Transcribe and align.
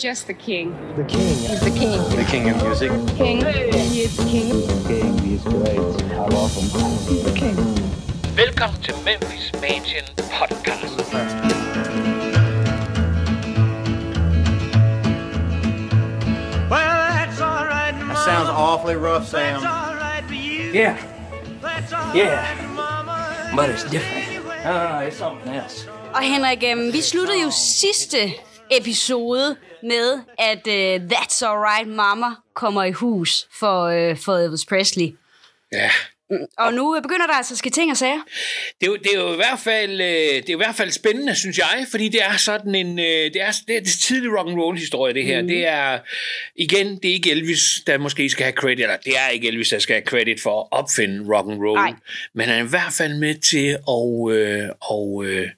Just 0.00 0.28
the 0.28 0.32
king. 0.32 0.72
The 0.96 1.04
king. 1.04 1.36
He's 1.36 1.60
the 1.60 1.70
king. 1.70 2.00
The 2.16 2.24
king 2.24 2.48
of 2.48 2.56
music. 2.62 2.90
King. 3.18 3.44
He 3.44 4.00
is 4.00 4.16
the 4.16 4.24
king. 4.24 4.48
King, 4.86 5.18
he's 5.18 5.42
great. 5.42 5.78
I 5.78 6.26
love 6.28 6.54
him. 6.56 6.68
The 7.24 7.32
king. 7.38 7.56
Velkommen 8.36 8.80
til 8.82 8.94
Memphis 9.04 9.52
Mansion 9.60 10.04
Podcast. 10.16 10.96
That 16.70 18.24
sounds 18.24 18.48
awfully 18.48 18.96
rough, 18.96 19.26
Sam. 19.28 19.62
Yeah. 20.72 20.96
Yeah. 22.14 23.54
But 23.54 23.68
it's 23.68 23.84
different. 23.84 24.46
Uh, 24.64 25.02
it's 25.06 25.16
something 25.18 25.54
else. 25.54 25.86
Og 26.14 26.22
Henrik, 26.22 26.62
øhm, 26.64 26.92
vi 26.92 27.00
sluttede 27.02 27.42
jo 27.42 27.50
sidste 27.50 28.32
episode 28.70 29.56
med, 29.82 30.20
at 30.38 30.66
uh, 30.66 31.06
That's 31.12 31.42
Alright 31.42 31.88
Mama 31.88 32.36
kommer 32.54 32.82
i 32.82 32.92
hus 32.92 33.48
for, 33.58 33.86
uh, 33.86 34.16
for 34.16 34.38
Elvis 34.38 34.66
Presley. 34.66 35.16
Ja, 35.72 35.90
og 36.58 36.74
nu 36.74 37.00
begynder 37.02 37.26
der 37.26 37.34
altså 37.34 37.54
at 37.54 37.58
ske 37.58 37.70
ting 37.70 37.90
og 37.90 37.96
sager. 37.96 38.20
det 38.80 38.86
er, 38.86 38.90
jo, 38.90 38.96
det 38.96 39.14
er 39.14 39.20
jo 39.20 39.32
i 39.32 39.36
hvert 39.36 39.58
fald 39.58 40.00
øh, 40.00 40.06
det 40.06 40.48
er 40.48 40.52
jo 40.52 40.58
i 40.58 40.64
hvert 40.64 40.74
fald 40.74 40.90
spændende, 40.90 41.34
synes 41.34 41.58
jeg, 41.58 41.86
fordi 41.90 42.08
det 42.08 42.24
er 42.24 42.36
sådan 42.36 42.74
en 42.74 42.98
øh, 42.98 43.04
det 43.04 43.36
er 43.36 43.52
det 43.68 43.76
er 43.76 43.80
det 43.80 43.92
tidlige 43.92 44.38
rock 44.38 44.48
and 44.48 44.60
roll 44.60 44.78
historie 44.78 45.14
det 45.14 45.24
her. 45.24 45.42
Mm. 45.42 45.48
Det 45.48 45.66
er 45.66 45.98
igen, 46.56 46.96
det 46.96 47.10
er 47.10 47.14
ikke 47.14 47.30
Elvis 47.30 47.62
der 47.86 47.98
måske 47.98 48.30
skal 48.30 48.44
have 48.44 48.52
credit, 48.52 48.80
eller 48.80 48.96
det 48.96 49.12
er 49.18 49.28
ikke 49.28 49.48
Elvis 49.48 49.68
der 49.68 49.78
skal 49.78 49.94
have 49.94 50.04
credit 50.04 50.42
for 50.42 50.60
at 50.60 50.78
opfinde 50.78 51.34
rock 51.34 51.50
and 51.50 51.62
roll, 51.62 51.80
Nej. 51.80 51.94
men 52.34 52.48
han 52.48 52.58
er 52.58 52.64
i 52.64 52.68
hvert 52.68 52.92
fald 52.92 53.14
med 53.14 53.34
til 53.34 53.68
at 53.68 54.36
øh, 54.36 54.68
og, 54.80 55.24
øh, 55.24 55.48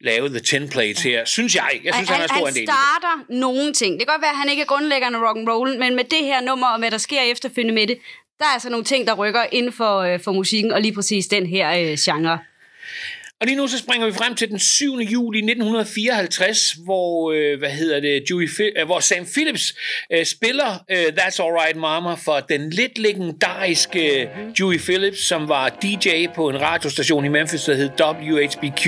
lave 0.00 0.28
the 0.28 0.40
ten 0.40 0.68
plates 0.68 1.02
her, 1.02 1.24
synes 1.24 1.54
jeg. 1.54 1.80
Jeg 1.84 1.94
synes 1.94 2.08
han, 2.08 2.20
er 2.20 2.26
stor 2.26 2.48
en 2.48 2.54
del. 2.54 2.66
det. 2.66 2.68
starter 2.68 3.24
nogle 3.28 3.72
ting. 3.72 3.92
Det 3.92 4.06
kan 4.06 4.14
godt 4.14 4.22
være, 4.22 4.30
at 4.30 4.36
han 4.36 4.48
ikke 4.48 4.62
er 4.62 4.66
grundlæggende 4.66 5.18
rock 5.18 5.38
and 5.38 5.48
roll, 5.48 5.78
men 5.78 5.96
med 5.96 6.04
det 6.04 6.24
her 6.24 6.40
nummer 6.40 6.66
og 6.66 6.78
hvad 6.78 6.90
der 6.90 6.98
sker 6.98 7.20
efterfølgende 7.20 7.74
med 7.74 7.86
det, 7.86 7.98
der 8.38 8.44
er 8.44 8.52
altså 8.52 8.70
nogle 8.70 8.84
ting, 8.84 9.06
der 9.06 9.14
rykker 9.14 9.44
inden 9.52 9.72
for, 9.72 9.98
øh, 9.98 10.20
for 10.20 10.32
musikken, 10.32 10.72
og 10.72 10.80
lige 10.80 10.94
præcis 10.94 11.26
den 11.26 11.46
her 11.46 11.70
øh, 11.70 11.98
genre. 11.98 12.38
Og 13.40 13.46
lige 13.46 13.56
nu 13.56 13.66
så 13.66 13.78
springer 13.78 14.06
vi 14.06 14.12
frem 14.12 14.34
til 14.34 14.48
den 14.48 14.58
7. 14.58 14.94
juli 14.94 15.38
1954, 15.38 16.72
hvor 16.72 17.32
øh, 17.32 17.58
hvad 17.58 17.70
hedder 17.70 18.00
det, 18.00 18.24
Dewey, 18.28 18.48
øh, 18.78 18.86
hvor 18.86 19.00
Sam 19.00 19.26
Phillips 19.34 19.74
øh, 20.12 20.24
spiller 20.26 20.84
øh, 20.90 21.04
That's 21.04 21.42
Alright 21.42 21.76
Mama 21.76 22.14
for 22.14 22.40
den 22.40 22.70
lidt 22.70 22.98
legendariske 22.98 24.28
Dewey 24.58 24.78
Phillips, 24.78 25.18
som 25.18 25.48
var 25.48 25.68
DJ 25.68 26.26
på 26.34 26.48
en 26.48 26.60
radiostation 26.60 27.24
i 27.24 27.28
Memphis, 27.28 27.64
der 27.64 27.74
hed 27.74 27.90
WHBQ. 28.00 28.86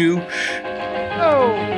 Oh, 1.20 1.76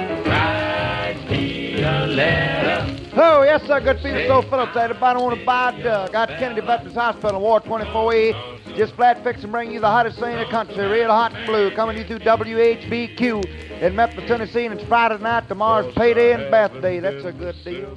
Oh, 3.21 3.43
yes, 3.43 3.67
sir. 3.67 3.81
Good 3.81 3.97
people, 3.97 4.43
so 4.43 4.49
Phillips. 4.49 4.77
Want 4.77 5.37
to 5.37 5.45
buy 5.45 5.73
Doug. 5.83 6.13
Got 6.13 6.29
Kennedy 6.39 6.61
Baptist 6.61 6.95
Hospital, 6.95 7.41
Ward 7.41 7.65
24E. 7.65 8.77
Just 8.77 8.95
flat 8.95 9.25
fix 9.25 9.43
and 9.43 9.51
bring 9.51 9.73
you 9.73 9.81
the 9.81 9.89
hottest 9.89 10.21
thing 10.21 10.35
in 10.35 10.39
the 10.39 10.45
country. 10.45 10.87
Real 10.87 11.09
hot 11.09 11.35
and 11.35 11.45
blue. 11.45 11.73
Coming 11.73 11.97
to 11.97 12.03
you 12.03 12.07
through 12.07 12.21
WHBQ 12.21 13.68
in 13.87 13.97
Memphis, 13.97 14.25
Tennessee. 14.31 14.65
And 14.67 14.75
it's 14.75 14.87
Friday 14.89 15.19
night. 15.31 15.45
Tomorrow's 15.53 15.91
payday 16.01 16.33
and 16.37 16.43
birthday. 16.59 16.97
That's 17.05 17.25
a 17.33 17.33
good 17.45 17.57
deal. 17.65 17.91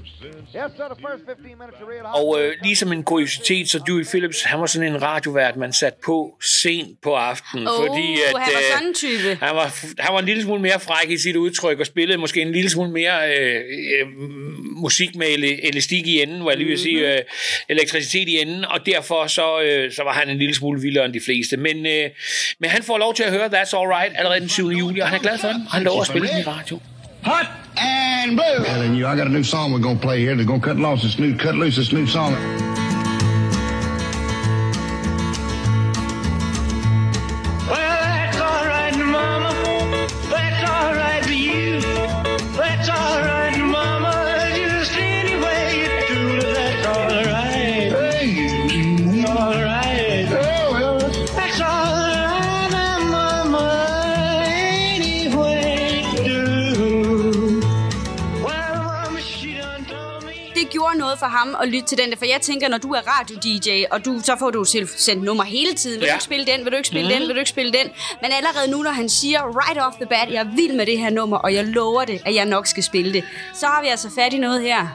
Yes, 0.56 0.70
sir. 0.78 0.88
The 0.94 1.00
first 1.08 1.22
15 1.26 1.58
minutes 1.62 1.78
are 1.82 1.90
real 1.94 2.06
hot. 2.06 2.16
Og 2.24 2.42
øh, 2.42 2.54
ligesom 2.64 2.92
en 2.94 3.04
kuriositet, 3.04 3.70
så 3.70 3.80
Dewey 3.88 4.06
Phillips, 4.06 4.44
han 4.44 4.60
var 4.60 4.66
sådan 4.66 4.88
en 4.94 5.02
radiovært, 5.02 5.56
man 5.58 5.74
satte 5.74 6.00
på 6.06 6.38
sent 6.62 7.02
på 7.02 7.16
aftenen. 7.16 7.68
Åh, 7.68 7.74
fordi 7.88 8.08
at, 8.14 8.42
han 8.42 8.54
var 8.54 8.60
øh, 8.60 8.74
sådan 8.74 8.88
en 8.88 8.94
type. 8.94 9.38
Han 9.46 9.56
var, 9.56 9.76
han 10.00 10.14
var 10.14 10.20
en 10.20 10.26
lille 10.26 10.44
smule 10.44 10.62
mere 10.62 10.80
fræk 10.80 11.10
i 11.10 11.18
sit 11.18 11.36
udtryk, 11.36 11.80
og 11.80 11.86
spillede 11.86 12.18
måske 12.18 12.42
en 12.42 12.52
lille 12.52 12.70
smule 12.70 12.92
mere 12.92 13.38
øh, 13.40 13.56
øh, 13.56 14.08
musik 14.76 15.16
med 15.16 15.28
elastik 15.64 16.08
i 16.08 16.22
enden, 16.22 16.44
var 16.46 16.52
jeg 16.52 16.58
lige 16.58 16.68
vil 16.70 16.80
sige, 16.80 16.98
Mhm. 17.02 17.06
øh, 17.06 17.18
elektricitet 17.70 18.28
i 18.30 18.40
enden, 18.42 18.66
og 18.66 18.86
derfor 18.86 19.28
så, 19.28 19.62
øh, 19.62 19.92
så 19.92 20.04
var 20.04 20.14
han 20.14 20.30
en 20.30 20.38
lille 20.38 20.56
smule 20.56 20.82
vildere 20.82 21.06
end 21.06 21.14
de 21.14 21.22
fleste. 21.26 21.58
Men, 21.58 21.86
øh, 21.86 22.10
men 22.60 22.70
han 22.70 22.84
får 22.84 22.98
lov 22.98 23.14
til 23.16 23.24
at 23.24 23.32
høre 23.32 23.46
That's 23.46 23.78
Alright 23.78 24.14
allerede 24.16 24.40
den 24.40 24.50
7. 24.50 24.70
juli, 24.70 25.00
og 25.00 25.08
han 25.08 25.18
er 25.18 25.22
glad 25.22 25.38
for 25.38 25.48
den, 25.48 25.68
han 25.72 25.84
lover 25.84 26.02
at 26.02 26.08
spille 26.08 26.28
i 26.28 26.44
radio. 26.44 26.80
Hot 27.24 27.48
and 27.78 28.36
blue. 28.36 28.66
Telling 28.66 28.96
you, 28.96 29.08
I 29.08 29.16
got 29.16 29.28
a 29.28 29.30
new 29.30 29.44
song 29.44 29.72
we're 29.72 29.80
gonna 29.80 30.00
play 30.00 30.20
here. 30.20 30.36
They're 30.36 30.46
gonna 30.46 30.60
cut 30.60 30.78
loose 30.78 31.04
this 31.04 31.18
new, 31.20 31.38
cut 31.38 31.56
loose 31.56 31.76
this 31.76 31.92
new 31.94 32.08
song. 32.08 32.71
Noget 61.12 61.20
for 61.20 61.26
ham 61.40 61.56
at 61.62 61.68
lytte 61.68 61.88
til 61.88 61.98
den 61.98 62.10
der, 62.12 62.18
for 62.18 62.26
jeg 62.26 62.42
tænker, 62.42 62.68
når 62.68 62.78
du 62.78 62.92
er 62.94 63.02
radio-DJ, 63.14 63.70
og 63.92 64.06
du, 64.06 64.20
så 64.24 64.36
får 64.40 64.50
du 64.52 64.64
selv 64.64 64.88
sendt 64.98 65.24
nummer 65.24 65.44
hele 65.44 65.74
tiden, 65.74 66.00
vil 66.00 66.06
Ja. 66.06 66.12
du 66.12 66.16
ikke 66.16 66.24
spille 66.24 66.46
den, 66.46 66.64
vil 66.64 66.72
du 66.72 66.78
ikke 66.78 66.88
spille 66.88 67.08
mm. 67.08 67.14
den, 67.20 67.28
vil 67.28 67.36
du 67.36 67.40
ikke 67.40 67.50
spille 67.50 67.72
den, 67.74 67.88
men 68.22 68.32
allerede 68.32 68.72
nu, 68.72 68.78
når 68.84 68.92
han 68.92 69.10
siger 69.10 69.40
right 69.62 69.80
off 69.86 69.96
the 69.96 70.06
bat, 70.06 70.28
jeg 70.34 70.40
er 70.40 70.56
vild 70.56 70.74
med 70.74 70.86
det 70.86 70.98
her 71.00 71.10
nummer, 71.10 71.38
og 71.38 71.54
jeg 71.54 71.66
lover 71.66 72.06
det, 72.06 72.22
at 72.26 72.36
jeg 72.36 72.46
nok 72.46 72.68
skal 72.68 72.84
spille 72.84 73.14
det, 73.14 73.24
så 73.54 73.66
har 73.66 73.82
vi 73.82 73.88
altså 73.88 74.10
fat 74.16 74.34
i 74.34 74.38
noget 74.38 74.62
her. 74.62 74.88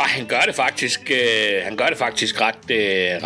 Og 0.00 0.06
han 0.08 0.26
gør 0.26 0.40
det 0.40 0.54
faktisk, 0.54 1.10
øh, 1.10 1.62
han 1.64 1.76
gør 1.76 1.86
det 1.86 1.98
faktisk 1.98 2.40
ret, 2.40 2.70
øh, 2.70 2.78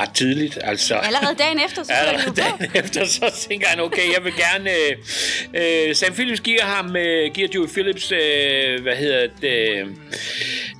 ret 0.02 0.10
tidligt. 0.14 0.58
Altså, 0.62 0.94
Allerede 0.94 1.34
dagen 1.38 1.60
efter, 1.66 1.82
så 1.82 1.92
Allerede 1.92 2.22
jo 2.26 2.30
på. 2.30 2.34
dagen 2.36 2.70
efter, 2.84 3.04
så 3.06 3.46
tænker 3.48 3.66
han, 3.68 3.80
okay, 3.80 4.14
jeg 4.14 4.24
vil 4.24 4.32
gerne... 4.36 4.70
Øh, 4.70 5.88
øh, 5.88 5.94
Sam 5.94 6.12
Phillips 6.12 6.40
giver 6.40 6.62
ham, 6.62 6.96
øh, 6.96 7.30
giver 7.34 7.48
Dewey 7.48 7.68
Phillips, 7.68 8.12
øh, 8.12 8.82
hvad 8.82 8.96
hedder 8.96 9.26
det, 9.40 9.86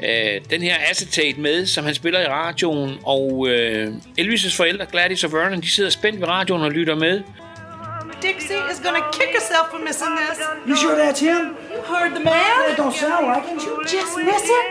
øh, 0.05 0.41
den 0.51 0.63
her 0.63 0.77
acetate 0.91 1.41
med, 1.41 1.67
som 1.67 1.85
han 1.85 1.95
spiller 1.95 2.21
i 2.21 2.27
radioen, 2.27 2.99
og 3.07 3.49
øh, 3.49 3.89
Elvis' 4.21 4.57
forældre, 4.57 4.87
Gladys 4.93 5.25
og 5.25 5.33
Vernon, 5.33 5.61
de 5.61 5.71
sidder 5.71 5.91
spændt 5.91 6.21
ved 6.21 6.29
radioen 6.29 6.63
og 6.63 6.71
lytter 6.73 6.95
med. 6.95 7.21
Dixie 8.23 8.57
is 8.73 8.79
gonna 8.85 9.03
kick 9.13 9.31
herself 9.39 9.67
for 9.71 9.79
missing 9.89 10.13
this. 10.21 10.39
You 10.69 10.77
sure 10.77 10.97
that's 11.03 11.21
him? 11.21 11.43
You 11.75 11.81
heard 11.93 12.11
the 12.17 12.25
man? 12.25 12.55
That 12.69 12.79
don't 12.79 12.97
sound 13.05 13.27
like 13.33 13.47
him. 13.51 13.59
You 13.67 13.83
just 13.83 14.13
miss 14.31 14.45
it? 14.59 14.65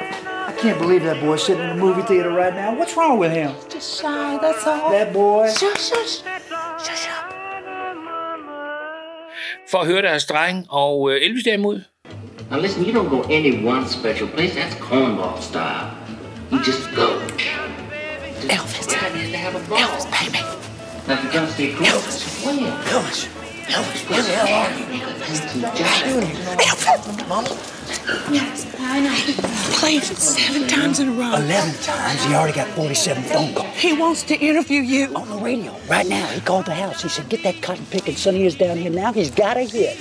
I 0.64 0.68
can't 0.68 0.80
believe 0.80 1.04
that 1.04 1.20
boy's 1.20 1.44
sitting 1.44 1.62
in 1.62 1.72
a 1.72 1.76
movie 1.76 2.04
theater 2.04 2.30
right 2.30 2.54
now. 2.54 2.74
What's 2.74 2.96
wrong 2.96 3.20
with 3.20 3.34
him? 3.34 3.54
Just 3.68 4.00
shy, 4.00 4.38
that's 4.38 4.66
all. 4.66 4.92
That 4.92 5.12
boy. 5.12 5.50
Shush, 5.50 5.90
shush. 5.90 6.24
Shush 6.86 7.10
up. 7.10 7.34
for 9.68 9.80
at 9.82 9.88
høre 9.88 10.02
deres 10.02 10.26
dreng, 10.26 10.66
og 10.70 11.12
øh, 11.12 11.22
Elvis 11.22 11.44
derimod, 11.44 11.82
Now 12.52 12.60
listen, 12.60 12.86
you 12.86 12.94
don't 12.94 13.10
go 13.10 13.22
any 13.22 13.66
one 13.66 13.88
special 13.90 14.28
place. 14.28 14.54
That's 14.56 14.76
cornball 14.76 15.42
style. 15.42 15.92
You 16.52 16.58
just 16.64 16.84
go. 16.96 17.08
Elvis. 18.58 18.88
Everybody 18.96 19.20
has 19.20 19.32
to 19.32 19.38
have 19.38 19.56
a 19.56 19.70
ball. 19.70 19.78
Elvis, 19.78 20.06
baby. 20.18 20.42
Now 21.08 21.14
if 21.14 21.24
you 21.24 21.32
gotta 21.40 21.52
stay 21.52 21.74
cool, 21.74 21.88
Elvis. 21.88 22.46
when? 22.46 22.58
Elvis. 22.96 23.43
Elvis, 23.68 24.10
where 24.10 24.22
the 24.22 24.30
hell 24.30 24.54
are 24.54 24.72
you? 24.78 24.86
Elvis. 25.04 25.42
Mama. 27.28 27.50
Yes, 28.32 28.66
I 28.80 29.00
know. 29.00 29.16
Played 29.80 30.04
it 30.04 30.18
seven 30.18 30.68
times 30.68 31.00
in 31.00 31.10
a 31.10 31.12
row. 31.12 31.36
11 31.36 31.74
times. 31.82 32.24
He 32.24 32.34
already 32.34 32.54
got 32.54 32.68
47 32.70 33.24
phone 33.24 33.54
calls. 33.54 33.76
He 33.76 33.94
wants 33.94 34.24
to 34.24 34.36
interview 34.36 34.82
you. 34.82 35.14
On 35.16 35.30
the 35.30 35.38
radio. 35.38 35.76
Right 35.88 36.08
now. 36.08 36.26
He 36.28 36.42
called 36.42 36.66
the 36.66 36.74
house. 36.76 37.02
He 37.02 37.10
said, 37.10 37.30
get 37.30 37.44
that 37.44 37.62
cotton 37.62 37.86
picking 37.90 38.16
son 38.16 38.36
of 38.36 38.42
his 38.42 38.56
down 38.56 38.78
here 38.78 38.92
now. 38.92 39.14
He's 39.14 39.32
got 39.32 39.58
a 39.58 39.62
hit. 39.62 39.98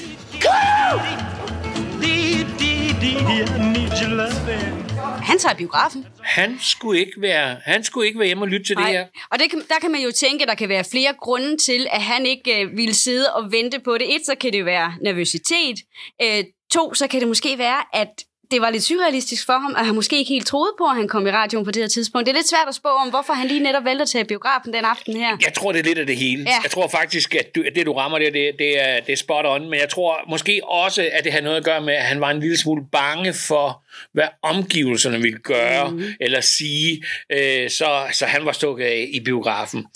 Dee, 2.00 2.44
dee, 2.58 2.92
dee, 2.94 2.94
dee, 2.94 3.44
I 3.44 3.72
need 3.72 3.92
your 4.00 4.10
loving. 4.10 4.81
Han 5.22 5.38
tager 5.38 5.54
biografen. 5.54 6.06
han 6.22 6.58
skulle 6.60 7.00
ikke 7.00 7.20
være, 7.20 7.56
han 7.64 7.84
skulle 7.84 8.06
ikke 8.06 8.18
være 8.18 8.26
hjemme 8.26 8.44
og 8.44 8.48
lytte 8.48 8.66
til 8.66 8.76
det 8.76 8.86
her. 8.86 9.06
Og 9.30 9.38
det 9.38 9.50
kan, 9.50 9.62
der 9.68 9.74
kan 9.80 9.90
man 9.90 10.00
jo 10.00 10.10
tænke, 10.10 10.42
at 10.42 10.48
der 10.48 10.54
kan 10.54 10.68
være 10.68 10.84
flere 10.84 11.14
grunde 11.20 11.56
til, 11.56 11.86
at 11.90 12.02
han 12.02 12.26
ikke 12.26 12.62
øh, 12.62 12.76
ville 12.76 12.94
sidde 12.94 13.34
og 13.34 13.52
vente 13.52 13.80
på 13.80 13.98
det. 13.98 14.14
Et, 14.14 14.26
så 14.26 14.34
kan 14.40 14.52
det 14.52 14.64
være 14.64 14.94
nervøsitet. 15.02 15.78
Øh, 16.22 16.44
to, 16.72 16.94
så 16.94 17.06
kan 17.08 17.20
det 17.20 17.28
måske 17.28 17.58
være, 17.58 17.82
at 17.92 18.24
det 18.52 18.60
var 18.60 18.70
lidt 18.70 18.82
surrealistisk 18.82 19.46
for 19.46 19.52
ham, 19.52 19.74
at 19.78 19.86
han 19.86 19.94
måske 19.94 20.18
ikke 20.18 20.28
helt 20.28 20.46
troede 20.46 20.72
på, 20.78 20.84
at 20.84 20.96
han 20.96 21.08
kom 21.08 21.26
i 21.26 21.30
radioen 21.30 21.64
på 21.64 21.70
det 21.70 21.82
her 21.82 21.88
tidspunkt. 21.88 22.26
Det 22.26 22.32
er 22.32 22.36
lidt 22.36 22.48
svært 22.48 22.68
at 22.68 22.74
spå 22.74 22.88
om, 22.88 23.08
hvorfor 23.08 23.32
han 23.32 23.48
lige 23.48 23.60
netop 23.60 23.82
tage 24.08 24.24
i 24.24 24.24
biografen 24.24 24.72
den 24.72 24.84
aften 24.84 25.16
her. 25.16 25.36
Jeg 25.44 25.54
tror, 25.54 25.72
det 25.72 25.78
er 25.78 25.84
lidt 25.84 25.98
af 25.98 26.06
det 26.06 26.16
hele. 26.16 26.42
Ja. 26.42 26.56
Jeg 26.62 26.70
tror 26.70 26.88
faktisk, 26.88 27.34
at, 27.34 27.54
du, 27.54 27.62
at 27.66 27.72
det, 27.74 27.86
du 27.86 27.92
rammer 27.92 28.18
der, 28.18 28.30
det, 28.30 28.52
det, 28.58 28.80
er, 28.88 29.00
det 29.00 29.12
er 29.12 29.16
spot 29.16 29.46
on. 29.46 29.70
Men 29.70 29.80
jeg 29.80 29.88
tror 29.88 30.20
måske 30.28 30.60
også, 30.64 31.08
at 31.12 31.24
det 31.24 31.32
har 31.32 31.40
noget 31.40 31.56
at 31.56 31.64
gøre 31.64 31.80
med, 31.80 31.94
at 31.94 32.02
han 32.02 32.20
var 32.20 32.30
en 32.30 32.40
lille 32.40 32.58
smule 32.58 32.82
bange 32.92 33.34
for, 33.34 33.82
hvad 34.12 34.28
omgivelserne 34.42 35.20
ville 35.20 35.38
gøre 35.38 35.90
mm. 35.90 36.04
eller 36.20 36.40
sige. 36.40 37.04
Øh, 37.30 37.70
så, 37.70 38.06
så 38.12 38.26
han 38.26 38.46
var 38.46 38.52
stukket 38.52 38.84
af 38.84 39.08
i 39.12 39.20
biografen. 39.20 39.86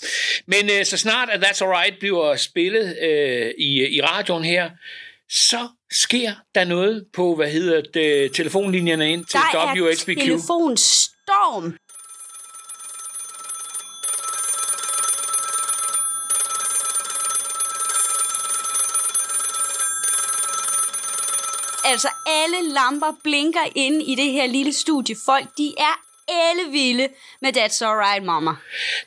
Men 0.45 0.69
øh, 0.79 0.85
så 0.85 0.97
snart 0.97 1.29
at 1.29 1.43
That's 1.43 1.63
Alright 1.63 1.99
bliver 1.99 2.35
spillet 2.35 2.97
øh, 3.01 3.51
i, 3.57 3.87
i 3.97 4.01
radioen 4.01 4.43
her, 4.43 4.69
så 5.29 5.67
sker 5.91 6.33
der 6.55 6.65
noget 6.65 7.05
på, 7.13 7.35
hvad 7.35 7.51
hedder 7.51 7.81
det, 7.93 8.33
telefonlinjerne 8.33 9.11
ind 9.11 9.25
til 9.25 9.39
Der 9.51 9.59
er 9.59 9.95
telefonstorm. 10.05 11.77
Altså, 21.85 22.09
alle 22.25 22.73
lamper 22.73 23.17
blinker 23.23 23.65
inde 23.75 24.03
i 24.03 24.15
det 24.15 24.31
her 24.31 24.47
lille 24.47 24.73
studie. 24.73 25.15
Folk, 25.25 25.47
de 25.57 25.73
er 25.77 26.06
alle 26.29 26.71
vilde 26.71 27.07
med 27.41 27.57
That's 27.57 27.85
Alright, 27.85 28.25
Mama. 28.25 28.51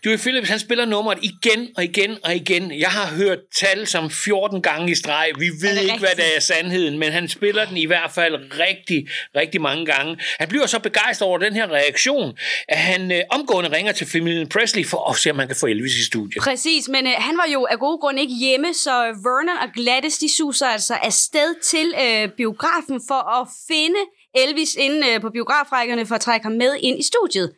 Dewey 0.05 0.19
Phillips, 0.19 0.49
han 0.49 0.59
spiller 0.59 0.85
nummeret 0.85 1.19
igen 1.23 1.69
og 1.77 1.85
igen 1.85 2.19
og 2.25 2.35
igen. 2.35 2.81
Jeg 2.81 2.89
har 2.89 3.07
hørt 3.07 3.39
tal 3.61 3.87
som 3.87 4.11
14 4.11 4.63
gange 4.63 4.93
i 4.93 4.95
streg. 4.95 5.31
Vi 5.39 5.51
ved 5.61 5.81
ikke, 5.83 5.99
hvad 5.99 6.09
rigtigt? 6.09 6.17
der 6.17 6.37
er 6.37 6.41
sandheden, 6.41 6.99
men 6.99 7.13
han 7.13 7.29
spiller 7.29 7.65
den 7.65 7.77
i 7.77 7.85
hvert 7.85 8.11
fald 8.15 8.35
rigtig, 8.59 9.09
rigtig 9.37 9.61
mange 9.61 9.87
gange. 9.87 10.19
Han 10.39 10.49
bliver 10.49 10.67
så 10.67 10.79
begejstret 10.79 11.29
over 11.29 11.39
den 11.39 11.55
her 11.55 11.71
reaktion, 11.71 12.39
at 12.69 12.79
han 12.79 13.13
øh, 13.13 13.21
omgående 13.31 13.77
ringer 13.77 13.93
til 13.93 14.07
familien 14.07 14.49
Presley 14.49 14.87
for 14.87 15.11
at 15.11 15.17
se, 15.17 15.31
om 15.31 15.37
man 15.37 15.47
kan 15.47 15.57
få 15.57 15.67
Elvis 15.67 15.95
i 15.95 16.05
studiet. 16.05 16.43
Præcis, 16.43 16.89
men 16.89 17.07
øh, 17.07 17.13
han 17.19 17.37
var 17.37 17.49
jo 17.53 17.67
af 17.71 17.79
gode 17.79 17.99
grunde 17.99 18.21
ikke 18.21 18.35
hjemme, 18.35 18.75
så 18.75 18.91
Vernon 19.01 19.59
og 19.63 19.69
Gladys, 19.75 20.19
de 20.19 20.37
suser 20.37 20.67
altså 20.67 20.95
afsted 20.95 21.55
til 21.63 21.95
øh, 22.05 22.29
biografen 22.37 23.01
for 23.09 23.41
at 23.41 23.49
finde 23.69 24.01
Elvis 24.35 24.75
inde 24.75 25.09
øh, 25.09 25.21
på 25.21 25.31
biografrækkerne 25.31 26.07
for 26.07 26.15
at 26.15 26.21
trække 26.21 26.45
ham 26.45 26.53
med 26.53 26.77
ind 26.81 26.99
i 26.99 27.03
studiet. 27.03 27.55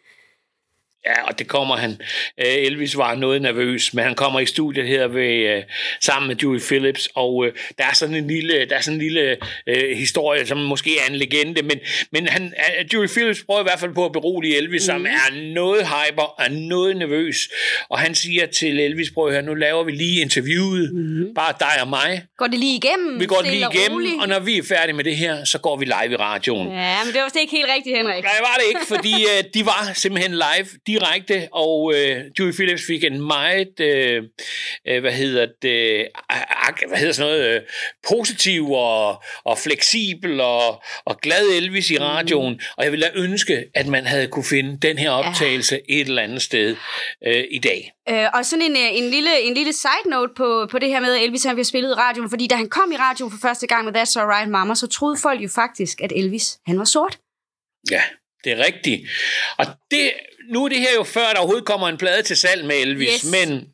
Ja, 1.06 1.22
og 1.22 1.38
det 1.38 1.48
kommer 1.48 1.76
han. 1.76 1.90
Øh, 2.38 2.46
Elvis 2.46 2.96
var 2.96 3.14
noget 3.14 3.42
nervøs, 3.42 3.94
men 3.94 4.04
han 4.04 4.14
kommer 4.14 4.40
i 4.40 4.46
studiet 4.46 4.86
her 4.86 5.06
ved, 5.06 5.56
øh, 5.56 5.62
sammen 6.00 6.28
med 6.28 6.36
Dewey 6.36 6.60
Phillips, 6.60 7.08
og 7.14 7.46
øh, 7.46 7.52
der 7.78 7.84
er 7.84 7.94
sådan 7.94 8.14
en 8.14 8.26
lille, 8.28 8.66
der 8.70 8.76
er 8.76 8.80
sådan 8.80 9.00
en 9.00 9.02
lille 9.02 9.36
øh, 9.66 9.96
historie, 9.96 10.46
som 10.46 10.58
måske 10.58 10.98
er 10.98 11.10
en 11.10 11.16
legende, 11.16 11.62
men, 11.62 11.80
men 12.12 12.28
han, 12.28 12.54
Dewey 12.92 13.08
Phillips 13.08 13.44
prøver 13.46 13.60
i 13.60 13.62
hvert 13.62 13.80
fald 13.80 13.94
på 13.94 14.04
at 14.04 14.12
berolige 14.12 14.56
Elvis, 14.56 14.82
mm. 14.82 14.86
som 14.86 15.06
er 15.06 15.52
noget 15.54 15.86
hyper 15.86 16.22
og 16.22 16.44
er 16.44 16.50
noget 16.50 16.96
nervøs, 16.96 17.36
og 17.88 17.98
han 17.98 18.14
siger 18.14 18.46
til 18.46 18.80
Elvis, 18.80 19.10
prøv 19.14 19.30
høre, 19.30 19.42
nu 19.42 19.54
laver 19.54 19.84
vi 19.84 19.92
lige 19.92 20.20
interviewet, 20.20 20.94
mm. 20.94 21.34
bare 21.34 21.54
dig 21.60 21.82
og 21.82 21.88
mig. 21.88 22.24
Går 22.38 22.46
det 22.46 22.58
lige 22.58 22.76
igennem? 22.76 23.20
Vi 23.20 23.26
går 23.26 23.36
det 23.36 23.50
lige 23.50 23.66
igennem, 23.72 23.96
roligt? 23.96 24.14
og 24.20 24.28
når 24.28 24.40
vi 24.40 24.58
er 24.58 24.62
færdige 24.62 24.96
med 24.96 25.04
det 25.04 25.16
her, 25.16 25.44
så 25.44 25.58
går 25.58 25.76
vi 25.76 25.84
live 25.84 26.12
i 26.12 26.16
radioen. 26.16 26.68
Ja, 26.68 27.04
men 27.04 27.12
det 27.12 27.20
var 27.20 27.26
vist 27.26 27.36
ikke 27.36 27.56
helt 27.56 27.70
rigtigt, 27.76 27.96
Henrik. 27.96 28.24
Nej, 28.24 28.38
var 28.40 28.56
det 28.60 28.66
ikke, 28.68 28.86
fordi 28.88 29.14
øh, 29.32 29.44
de 29.54 29.66
var 29.66 29.90
simpelthen 29.94 30.32
live 30.32 30.68
direkte, 30.92 31.48
og 31.52 31.94
øh, 31.94 32.24
Dewey 32.38 32.52
Phillips 32.52 32.86
fik 32.86 33.04
en 33.04 33.20
meget, 33.20 33.80
øh, 33.80 34.22
øh, 34.88 35.00
hvad 35.00 35.12
hedder 35.12 35.46
det, 35.62 36.08
ak, 36.68 36.82
hvad 36.88 36.98
hedder 36.98 37.12
sådan 37.12 37.32
noget, 37.32 37.54
øh, 37.54 37.60
positiv 38.08 38.70
og, 38.70 39.22
og 39.44 39.58
fleksibel 39.58 40.40
og, 40.40 40.82
og 41.04 41.20
glad 41.20 41.48
Elvis 41.48 41.90
i 41.90 41.98
radioen, 41.98 42.52
mm. 42.52 42.60
og 42.76 42.84
jeg 42.84 42.92
ville 42.92 43.06
da 43.06 43.10
ønske, 43.14 43.64
at 43.74 43.86
man 43.86 44.06
havde 44.06 44.26
kunne 44.26 44.44
finde 44.44 44.78
den 44.88 44.98
her 44.98 45.10
optagelse 45.10 45.74
ja. 45.74 45.94
et 45.94 46.06
eller 46.06 46.22
andet 46.22 46.42
sted 46.42 46.76
øh, 47.26 47.44
i 47.50 47.58
dag. 47.58 47.92
Øh, 48.08 48.26
og 48.34 48.46
sådan 48.46 48.64
en, 48.64 48.76
øh, 48.76 48.98
en, 48.98 49.10
lille, 49.10 49.40
en 49.40 49.54
lille 49.54 49.72
side 49.72 50.10
note 50.10 50.32
på, 50.36 50.66
på 50.70 50.78
det 50.78 50.88
her 50.88 51.00
med, 51.00 51.14
at 51.14 51.22
Elvis 51.22 51.44
han 51.44 51.54
bliver 51.54 51.64
spillet 51.64 51.90
i 51.90 51.94
radioen, 51.94 52.30
fordi 52.30 52.46
da 52.46 52.54
han 52.54 52.68
kom 52.68 52.92
i 52.92 52.96
radioen 52.96 53.30
for 53.32 53.38
første 53.42 53.66
gang 53.66 53.84
med 53.84 53.96
That's 53.96 54.20
Alright 54.20 54.50
Mama, 54.50 54.74
så 54.74 54.86
troede 54.86 55.16
folk 55.22 55.42
jo 55.42 55.48
faktisk, 55.54 56.00
at 56.00 56.12
Elvis 56.16 56.58
han 56.66 56.78
var 56.78 56.84
sort. 56.84 57.18
Ja, 57.90 58.02
det 58.44 58.52
er 58.52 58.64
rigtigt. 58.64 59.08
Og 59.58 59.66
det, 59.90 60.12
nu 60.48 60.64
er 60.64 60.68
det 60.68 60.78
her 60.78 60.94
jo 60.96 61.02
før, 61.04 61.28
der 61.32 61.38
overhovedet 61.38 61.64
kommer 61.64 61.88
en 61.88 61.96
plade 61.96 62.22
til 62.22 62.36
salg 62.36 62.64
med 62.64 62.76
Elvis, 62.76 63.08
Yes. 63.22 63.30
men 63.30 63.64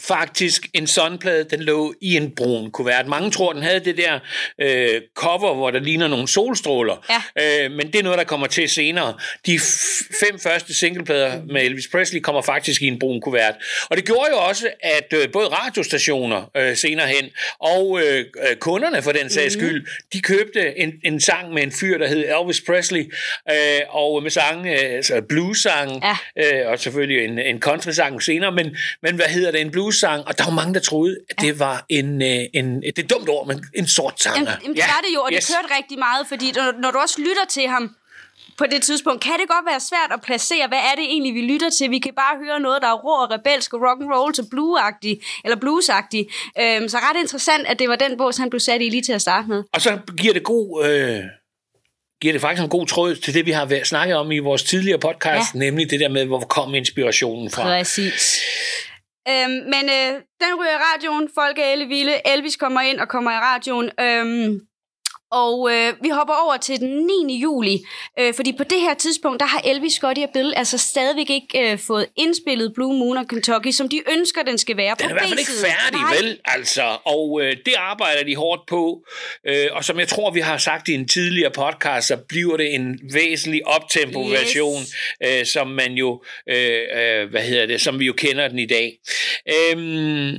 faktisk 0.00 0.66
en 0.74 0.86
sådan 0.86 1.18
plade, 1.18 1.44
den 1.44 1.60
lå 1.62 1.94
i 2.00 2.16
en 2.16 2.30
brun 2.36 2.70
kuvert. 2.70 3.06
Mange 3.06 3.30
tror, 3.30 3.52
den 3.52 3.62
havde 3.62 3.80
det 3.80 3.96
der 3.96 4.18
øh, 4.60 5.00
cover, 5.14 5.54
hvor 5.54 5.70
der 5.70 5.80
ligner 5.80 6.08
nogle 6.08 6.28
solstråler, 6.28 7.06
ja. 7.36 7.64
øh, 7.64 7.70
men 7.70 7.86
det 7.86 7.94
er 7.98 8.02
noget, 8.02 8.18
der 8.18 8.24
kommer 8.24 8.46
til 8.46 8.68
senere. 8.68 9.14
De 9.46 9.58
fem 10.20 10.38
første 10.38 10.74
singleplader 10.74 11.42
med 11.52 11.62
Elvis 11.62 11.88
Presley 11.92 12.20
kommer 12.20 12.42
faktisk 12.42 12.82
i 12.82 12.86
en 12.86 12.98
brun 12.98 13.20
kuvert. 13.20 13.54
Og 13.90 13.96
det 13.96 14.04
gjorde 14.04 14.28
jo 14.32 14.38
også, 14.38 14.68
at 14.82 15.12
øh, 15.12 15.32
både 15.32 15.46
radiostationer 15.48 16.50
øh, 16.56 16.76
senere 16.76 17.06
hen, 17.06 17.30
og 17.60 18.00
øh, 18.04 18.24
øh, 18.50 18.56
kunderne 18.56 19.02
for 19.02 19.12
den 19.12 19.30
sags 19.30 19.56
Mhm. 19.56 19.64
skyld, 19.66 19.86
de 20.12 20.20
købte 20.20 20.78
en, 20.78 20.92
en 21.04 21.20
sang 21.20 21.54
med 21.54 21.62
en 21.62 21.72
fyr, 21.72 21.98
der 21.98 22.08
hed 22.08 22.24
Elvis 22.40 22.60
Presley, 22.66 23.12
øh, 23.50 23.80
og 23.88 24.22
med 24.22 24.30
sange, 24.30 24.84
øh, 24.84 24.96
altså 24.96 25.20
blues-sang, 25.28 26.02
ja. 26.36 26.62
øh, 26.62 26.70
og 26.70 26.78
selvfølgelig 26.78 27.24
en, 27.24 27.38
en 27.38 27.60
country-sang 27.60 28.22
senere, 28.22 28.52
men, 28.52 28.76
men 29.02 29.14
hvad 29.14 29.26
hedder 29.26 29.50
det, 29.50 29.60
en 29.60 29.70
blues-sang, 29.90 30.26
og 30.28 30.38
der 30.38 30.44
var 30.44 30.52
mange, 30.52 30.74
der 30.74 30.80
troede, 30.80 31.16
at 31.30 31.40
det 31.40 31.58
var 31.58 31.84
en, 31.88 32.22
øh, 32.22 32.44
en 32.54 32.82
det 32.82 32.98
er 32.98 33.02
et 33.02 33.10
dumt 33.10 33.28
ord, 33.28 33.46
men 33.46 33.64
en 33.74 33.86
sort 33.88 34.20
sanger. 34.20 34.38
Jamen, 34.38 34.62
jamen, 34.62 34.76
det 34.76 34.84
var 34.94 35.00
det 35.06 35.14
jo, 35.14 35.20
og 35.20 35.30
yes. 35.32 35.46
det 35.46 35.54
kørte 35.54 35.74
rigtig 35.78 35.98
meget, 35.98 36.26
fordi 36.28 36.52
når, 36.56 36.80
når 36.82 36.90
du 36.90 36.98
også 36.98 37.18
lytter 37.18 37.46
til 37.50 37.66
ham 37.68 37.96
på 38.58 38.64
det 38.70 38.82
tidspunkt, 38.82 39.22
kan 39.22 39.32
det 39.40 39.48
godt 39.48 39.66
være 39.66 39.80
svært 39.80 40.10
at 40.16 40.20
placere, 40.22 40.66
hvad 40.68 40.78
er 40.90 40.94
det 40.98 41.04
egentlig, 41.04 41.34
vi 41.34 41.42
lytter 41.52 41.70
til. 41.70 41.90
Vi 41.90 41.98
kan 41.98 42.14
bare 42.14 42.34
høre 42.44 42.60
noget, 42.60 42.82
der 42.82 42.88
er 42.88 42.98
rå 43.06 43.14
og 43.24 43.30
rebelsk 43.30 43.74
og 43.74 43.80
rock 43.86 43.98
and 44.02 44.10
roll 44.14 44.32
til 44.38 44.44
blue-agtig, 44.52 45.14
eller 45.44 45.56
blues-agtig. 45.64 46.22
Øhm, 46.62 46.88
så 46.88 46.96
ret 47.06 47.18
interessant, 47.20 47.66
at 47.66 47.78
det 47.78 47.88
var 47.88 47.96
den 47.96 48.12
bås, 48.18 48.36
han 48.36 48.50
blev 48.50 48.60
sat 48.60 48.80
i 48.82 48.88
lige 48.88 49.02
til 49.02 49.12
at 49.12 49.22
starte 49.22 49.48
med. 49.48 49.62
Og 49.72 49.80
så 49.80 49.98
giver 50.20 50.34
det 50.34 50.42
god... 50.42 50.86
Øh, 50.86 51.22
giver 52.22 52.32
det 52.32 52.40
faktisk 52.40 52.62
en 52.62 52.68
god 52.68 52.86
tråd 52.86 53.14
til 53.14 53.34
det, 53.34 53.46
vi 53.46 53.50
har 53.50 53.64
været- 53.64 53.86
snakket 53.86 54.16
om 54.16 54.32
i 54.32 54.38
vores 54.38 54.62
tidligere 54.62 54.98
podcast, 54.98 55.54
ja. 55.54 55.58
nemlig 55.58 55.90
det 55.90 56.00
der 56.00 56.08
med, 56.08 56.24
hvor 56.24 56.40
kom 56.40 56.74
inspirationen 56.74 57.50
fra. 57.50 57.62
Præcis. 57.62 58.40
Øhm, 59.28 59.50
men 59.72 59.84
øh, 59.98 60.12
den 60.42 60.52
ryger 60.58 60.76
i 60.78 60.82
radioen, 60.88 61.28
folk 61.34 61.58
er 61.58 61.64
alle 61.64 61.86
vilde, 61.86 62.28
Elvis 62.32 62.56
kommer 62.56 62.80
ind 62.80 63.00
og 63.00 63.08
kommer 63.08 63.30
i 63.30 63.40
radioen, 63.48 63.90
øhm, 64.00 64.60
og 65.30 65.70
øh, 65.72 65.94
vi 66.02 66.08
hopper 66.08 66.34
over 66.34 66.56
til 66.56 66.80
den 66.80 67.06
9. 67.28 67.40
juli, 67.42 67.84
øh, 68.20 68.34
fordi 68.34 68.52
på 68.52 68.64
det 68.64 68.80
her 68.80 68.94
tidspunkt, 68.94 69.40
der 69.40 69.46
har 69.46 69.60
Elvis, 69.64 69.92
Scotty 69.92 70.20
og 70.20 70.30
Bill 70.32 70.52
altså 70.56 70.78
stadigvæk 70.78 71.30
ikke 71.30 71.72
øh, 71.72 71.78
fået 71.78 72.06
indspillet 72.16 72.72
Blue 72.74 72.98
Moon 72.98 73.16
og 73.16 73.28
Kentucky, 73.28 73.70
som 73.70 73.88
de 73.88 74.02
ønsker, 74.12 74.42
den 74.42 74.58
skal 74.58 74.76
være 74.76 74.94
Den 74.94 74.96
på 74.98 75.04
er 75.04 75.08
i 75.08 75.12
hvert 75.12 75.28
fald 75.28 75.38
ikke 75.38 75.52
færdig, 75.64 76.00
Nej. 76.00 76.14
vel? 76.16 76.38
Altså, 76.44 76.98
og 77.04 77.40
øh, 77.42 77.56
det 77.66 77.74
arbejder 77.76 78.24
de 78.24 78.36
hårdt 78.36 78.62
på. 78.68 79.04
Øh, 79.46 79.66
og 79.72 79.84
som 79.84 79.98
jeg 79.98 80.08
tror, 80.08 80.30
vi 80.30 80.40
har 80.40 80.58
sagt 80.58 80.88
i 80.88 80.94
en 80.94 81.08
tidligere 81.08 81.50
podcast, 81.50 82.08
så 82.08 82.16
bliver 82.28 82.56
det 82.56 82.74
en 82.74 83.00
væsentlig 83.12 83.66
optempo-version, 83.66 84.82
øh, 85.26 85.46
som 85.46 85.68
man 85.68 85.92
jo, 85.92 86.22
øh, 86.48 86.82
øh, 86.94 87.30
hvad 87.30 87.42
hedder 87.42 87.66
det, 87.66 87.80
som 87.80 87.98
vi 87.98 88.04
jo 88.04 88.12
kender 88.12 88.48
den 88.48 88.58
i 88.58 88.66
dag. 88.66 88.98
Øhm, 89.48 90.36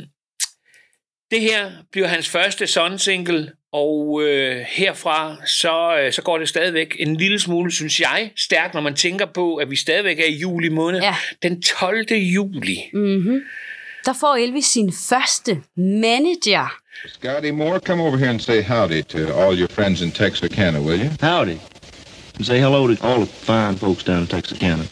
det 1.32 1.42
her 1.42 1.72
bliver 1.92 2.08
hans 2.08 2.30
første 2.30 2.68
son-single, 2.68 3.52
og 3.74 4.22
øh, 4.24 4.66
herfra 4.68 5.36
så, 5.46 5.98
øh, 6.02 6.14
så 6.14 6.22
går 6.22 6.38
det 6.38 6.50
stadigvæk 6.50 6.96
en 7.00 7.16
lille 7.16 7.40
smule, 7.40 7.72
synes 7.72 8.00
jeg, 8.00 8.32
stærkt, 8.38 8.74
når 8.74 8.82
man 8.82 8.96
tænker 8.96 9.26
på, 9.26 9.56
at 9.56 9.70
vi 9.70 9.76
stadigvæk 9.76 10.20
er 10.20 10.26
i 10.26 10.36
juli 10.36 10.70
måned. 10.70 11.02
Ja. 11.02 11.16
Den 11.44 11.62
12. 11.62 12.12
juli. 12.12 12.78
Mm-hmm. 12.94 13.42
Der 14.06 14.14
får 14.20 14.36
Elvis 14.36 14.66
sin 14.66 14.94
første 15.10 15.62
manager. 15.78 16.78
Scotty 17.08 17.50
Moore, 17.50 17.80
come 17.80 18.04
over 18.04 18.18
here 18.18 18.30
and 18.30 18.40
say 18.40 18.62
howdy 18.62 19.02
to 19.02 19.18
all 19.18 19.60
your 19.60 19.68
friends 19.68 20.02
in 20.02 20.12
Texarkana, 20.12 20.82
will 20.82 21.00
you? 21.00 21.10
Howdy. 21.22 21.58
And 22.36 22.46
say 22.46 22.60
hello 22.60 22.96
to 22.96 23.08
all 23.08 23.26
the 23.26 23.28
fine 23.28 23.78
folks 23.78 24.04
down 24.04 24.22
in 24.22 24.28
Texarkana. 24.28 24.84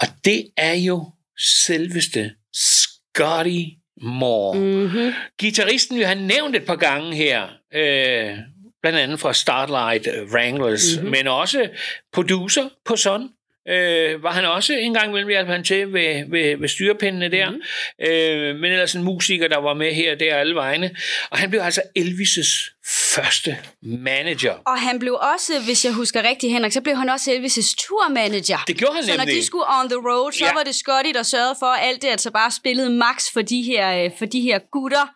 Og 0.00 0.06
det 0.24 0.46
er 0.56 0.74
jo 0.74 1.10
selveste 1.38 2.30
Scotty 2.54 3.62
Moore. 4.02 4.58
Mm-hmm. 4.58 5.12
Gitarristen, 5.38 5.98
vi 5.98 6.02
har 6.02 6.14
nævnt 6.14 6.56
et 6.56 6.64
par 6.66 6.76
gange 6.76 7.14
her, 7.16 7.42
øh, 7.74 8.38
blandt 8.82 8.98
andet 8.98 9.20
fra 9.20 9.32
Starlight 9.32 10.08
Wranglers, 10.34 10.84
Mhm. 10.96 11.00
mm-hmm. 11.04 11.10
men 11.10 11.26
også 11.28 11.68
producer 12.12 12.68
på 12.84 12.96
Sun. 12.96 13.28
Øh, 13.68 14.22
var 14.22 14.32
han 14.32 14.44
også 14.44 14.72
en 14.72 14.94
gang 14.94 15.08
imellem 15.08 15.28
hjalp 15.28 15.48
han 15.48 15.64
til 15.64 15.92
ved, 15.92 16.30
ved, 16.30 16.56
ved 16.56 16.68
styrepindene 16.68 17.30
der. 17.30 17.50
Mm-hmm. 17.50 18.12
Øh, 18.12 18.56
men 18.56 18.72
ellers 18.72 18.94
en 18.94 19.02
musiker, 19.02 19.48
der 19.48 19.58
var 19.58 19.74
med 19.74 19.94
her 19.94 20.12
og 20.12 20.20
der 20.20 20.34
alle 20.36 20.54
vegne. 20.54 20.90
Og 21.30 21.38
han 21.38 21.50
blev 21.50 21.60
altså 21.60 21.82
Elvis' 21.98 22.70
første 23.14 23.56
manager. 23.82 24.52
Og 24.52 24.78
han 24.80 24.98
blev 24.98 25.18
også, 25.34 25.52
hvis 25.64 25.84
jeg 25.84 25.92
husker 25.92 26.22
rigtigt, 26.28 26.52
Henrik, 26.52 26.72
så 26.72 26.80
blev 26.80 26.96
han 26.96 27.08
også 27.08 27.30
Elvis' 27.30 27.74
turmanager. 27.88 28.58
Det 28.66 28.76
gjorde 28.76 28.94
han 28.94 29.04
Så 29.04 29.10
når 29.10 29.16
nemlig. 29.16 29.36
de 29.36 29.46
skulle 29.46 29.64
on 29.80 29.88
the 29.88 29.98
road, 30.10 30.32
så 30.32 30.44
Ja. 30.44 30.52
var 30.54 30.62
det 30.62 30.74
Scotty, 30.74 31.10
der 31.14 31.22
sørgede 31.22 31.56
for, 31.58 31.66
at 31.66 31.88
alt 31.88 32.02
det 32.02 32.08
altså 32.08 32.30
bare 32.30 32.50
spillede 32.50 32.90
max 32.90 33.24
for 33.32 33.42
de 33.42 33.62
her, 33.62 34.04
øh, 34.04 34.10
for 34.18 34.26
de 34.26 34.40
her 34.40 34.58
gutter, 34.72 35.06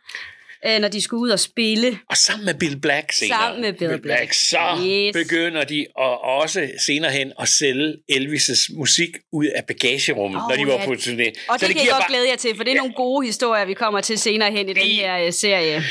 øh, 0.66 0.78
når 0.80 0.88
de 0.88 1.00
skulle 1.00 1.20
ud 1.20 1.30
og 1.30 1.40
spille. 1.40 1.98
Og 2.10 2.16
sammen 2.16 2.44
med 2.46 2.54
Bill 2.54 2.80
Black 2.80 3.12
senere. 3.12 3.38
Sammen 3.38 3.60
med 3.62 3.72
Bill 3.72 4.00
Black. 4.02 4.32
Så 4.32 4.58
Yes. 4.86 5.12
begynder 5.12 5.64
de 5.64 5.80
at 5.80 6.24
også 6.24 6.70
senere 6.86 7.10
hen 7.12 7.32
at 7.40 7.48
sælge 7.48 7.94
Elvis' 8.12 8.76
musik 8.78 9.08
ud 9.32 9.46
af 9.46 9.64
bagagerummet, 9.64 10.42
Åh, 10.42 10.48
når 10.48 10.56
de 10.56 10.66
var 10.66 10.72
ja. 10.80 10.84
på 10.84 10.92
turné. 10.92 11.30
Og 11.48 11.60
Så 11.60 11.66
det, 11.66 11.68
det 11.68 11.76
kan 11.76 11.86
jeg 11.86 11.92
godt 11.92 12.06
glæde 12.08 12.28
jer 12.30 12.36
til, 12.36 12.56
for 12.56 12.64
det 12.64 12.72
er 12.72 12.76
nogle 12.76 12.92
gode 12.94 13.26
historier, 13.26 13.64
vi 13.64 13.74
kommer 13.74 14.00
til 14.00 14.18
senere 14.18 14.50
hen 14.50 14.68
i 14.68 14.72
den 14.72 14.82
her 14.86 15.18
øh, 15.26 15.32
serie. 15.32 15.82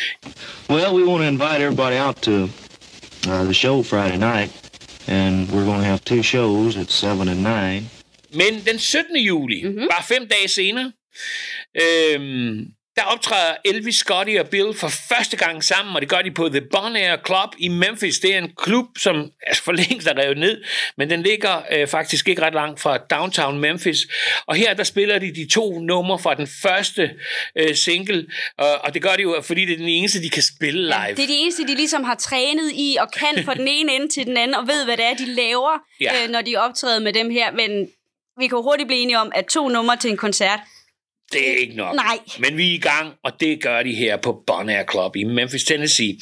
Well, 0.70 0.88
we 0.94 1.06
want 1.06 1.22
to 1.24 1.28
invite 1.28 1.64
everybody 1.64 1.96
out 2.08 2.16
to 2.16 2.32
uh, 2.34 3.44
the 3.44 3.54
show 3.54 3.84
Friday 3.84 4.18
night, 4.18 4.52
and 5.08 5.48
we're 5.50 5.66
going 5.66 5.82
to 5.82 5.88
have 5.92 6.00
two 6.06 6.24
shows 6.24 6.78
at 6.78 6.92
7 6.92 7.28
and 7.28 7.42
9. 7.42 7.90
Men 8.34 8.62
den 8.66 8.80
17. 8.80 9.16
juli, 9.18 9.62
Mhm. 9.64 9.72
mm-hmm. 9.74 9.88
bare 9.92 10.04
fem 10.08 10.28
dage 10.28 10.48
senere, 10.48 10.92
øhm, 11.82 12.66
der 12.98 13.04
optræder 13.04 13.56
Elvis, 13.66 13.96
Scotty 13.96 14.36
og 14.40 14.48
Bill 14.50 14.74
for 14.74 14.88
første 15.10 15.38
gang 15.38 15.64
sammen, 15.64 15.96
og 15.96 16.02
det 16.02 16.10
gør 16.10 16.22
de 16.22 16.32
på 16.32 16.50
The 16.50 16.62
Bon 16.72 16.96
Air 16.96 17.18
Club 17.26 17.56
i 17.58 17.68
Memphis. 17.68 18.20
Det 18.20 18.34
er 18.34 18.38
en 18.38 18.52
klub, 18.58 18.86
som 18.98 19.32
altså 19.48 19.64
for 19.64 19.72
længst 19.72 20.08
er 20.08 20.18
revet 20.18 20.38
ned, 20.38 20.64
men 20.98 21.10
den 21.10 21.24
ligger 21.24 21.62
øh, 21.72 21.88
faktisk 21.88 22.28
ikke 22.28 22.42
ret 22.42 22.54
langt 22.54 22.80
fra 22.80 22.98
downtown 22.98 23.60
Memphis. 23.60 23.98
Og 24.46 24.56
her 24.56 24.74
der 24.74 24.84
spiller 24.84 25.20
de 25.20 25.36
de 25.36 25.48
to 25.52 25.80
numre 25.80 26.20
fra 26.20 26.34
den 26.34 26.48
første 26.62 27.12
øh, 27.56 27.76
single, 27.76 28.26
og, 28.58 28.72
og 28.84 28.94
det 28.94 29.02
gør 29.02 29.16
de 29.16 29.22
jo, 29.22 29.42
fordi 29.42 29.66
det 29.66 29.74
er 29.74 29.78
den 29.78 29.90
eneste, 29.90 30.22
de 30.24 30.30
kan 30.30 30.44
spille 30.58 30.82
live. 30.82 31.16
Det 31.16 31.24
er 31.24 31.28
de 31.28 31.38
eneste, 31.38 31.64
de 31.68 31.76
ligesom 31.76 32.04
har 32.04 32.16
trænet 32.16 32.72
i 32.74 32.98
og 33.00 33.12
kan 33.12 33.44
fra 33.46 33.54
den 33.54 33.68
ene 33.68 33.96
ende 33.96 34.08
til 34.14 34.26
den 34.26 34.38
anden, 34.38 34.56
og 34.56 34.68
ved, 34.68 34.86
hvad 34.86 34.98
det 34.98 35.06
er, 35.06 35.14
de 35.14 35.26
laver, 35.26 35.72
Ja. 36.02 36.16
ja. 36.18 36.24
øh, 36.24 36.30
når 36.30 36.42
de 36.42 36.56
optræder 36.56 37.00
med 37.00 37.14
dem 37.14 37.30
her. 37.30 37.52
Men 37.52 37.88
vi 38.40 38.48
kan 38.48 38.58
hurtigt 38.58 38.88
blive 38.88 39.02
enige 39.02 39.20
om, 39.20 39.32
at 39.36 39.46
to 39.46 39.70
numre 39.70 39.98
til 39.98 40.10
en 40.10 40.18
koncert, 40.18 40.60
Det 41.32 41.50
er 41.50 41.58
ikke 41.58 41.76
nok. 41.76 41.96
Nej. 41.96 42.20
Men 42.40 42.58
vi 42.58 42.70
er 42.72 42.74
i 42.74 42.78
gang, 42.78 43.14
og 43.24 43.40
det 43.40 43.62
gør 43.62 43.84
de 43.84 43.96
her 43.96 44.18
på 44.18 44.44
Bon 44.48 44.70
Air 44.70 44.84
Club 44.92 45.16
i 45.16 45.24
Memphis, 45.24 45.64
Tennessee. 45.64 46.20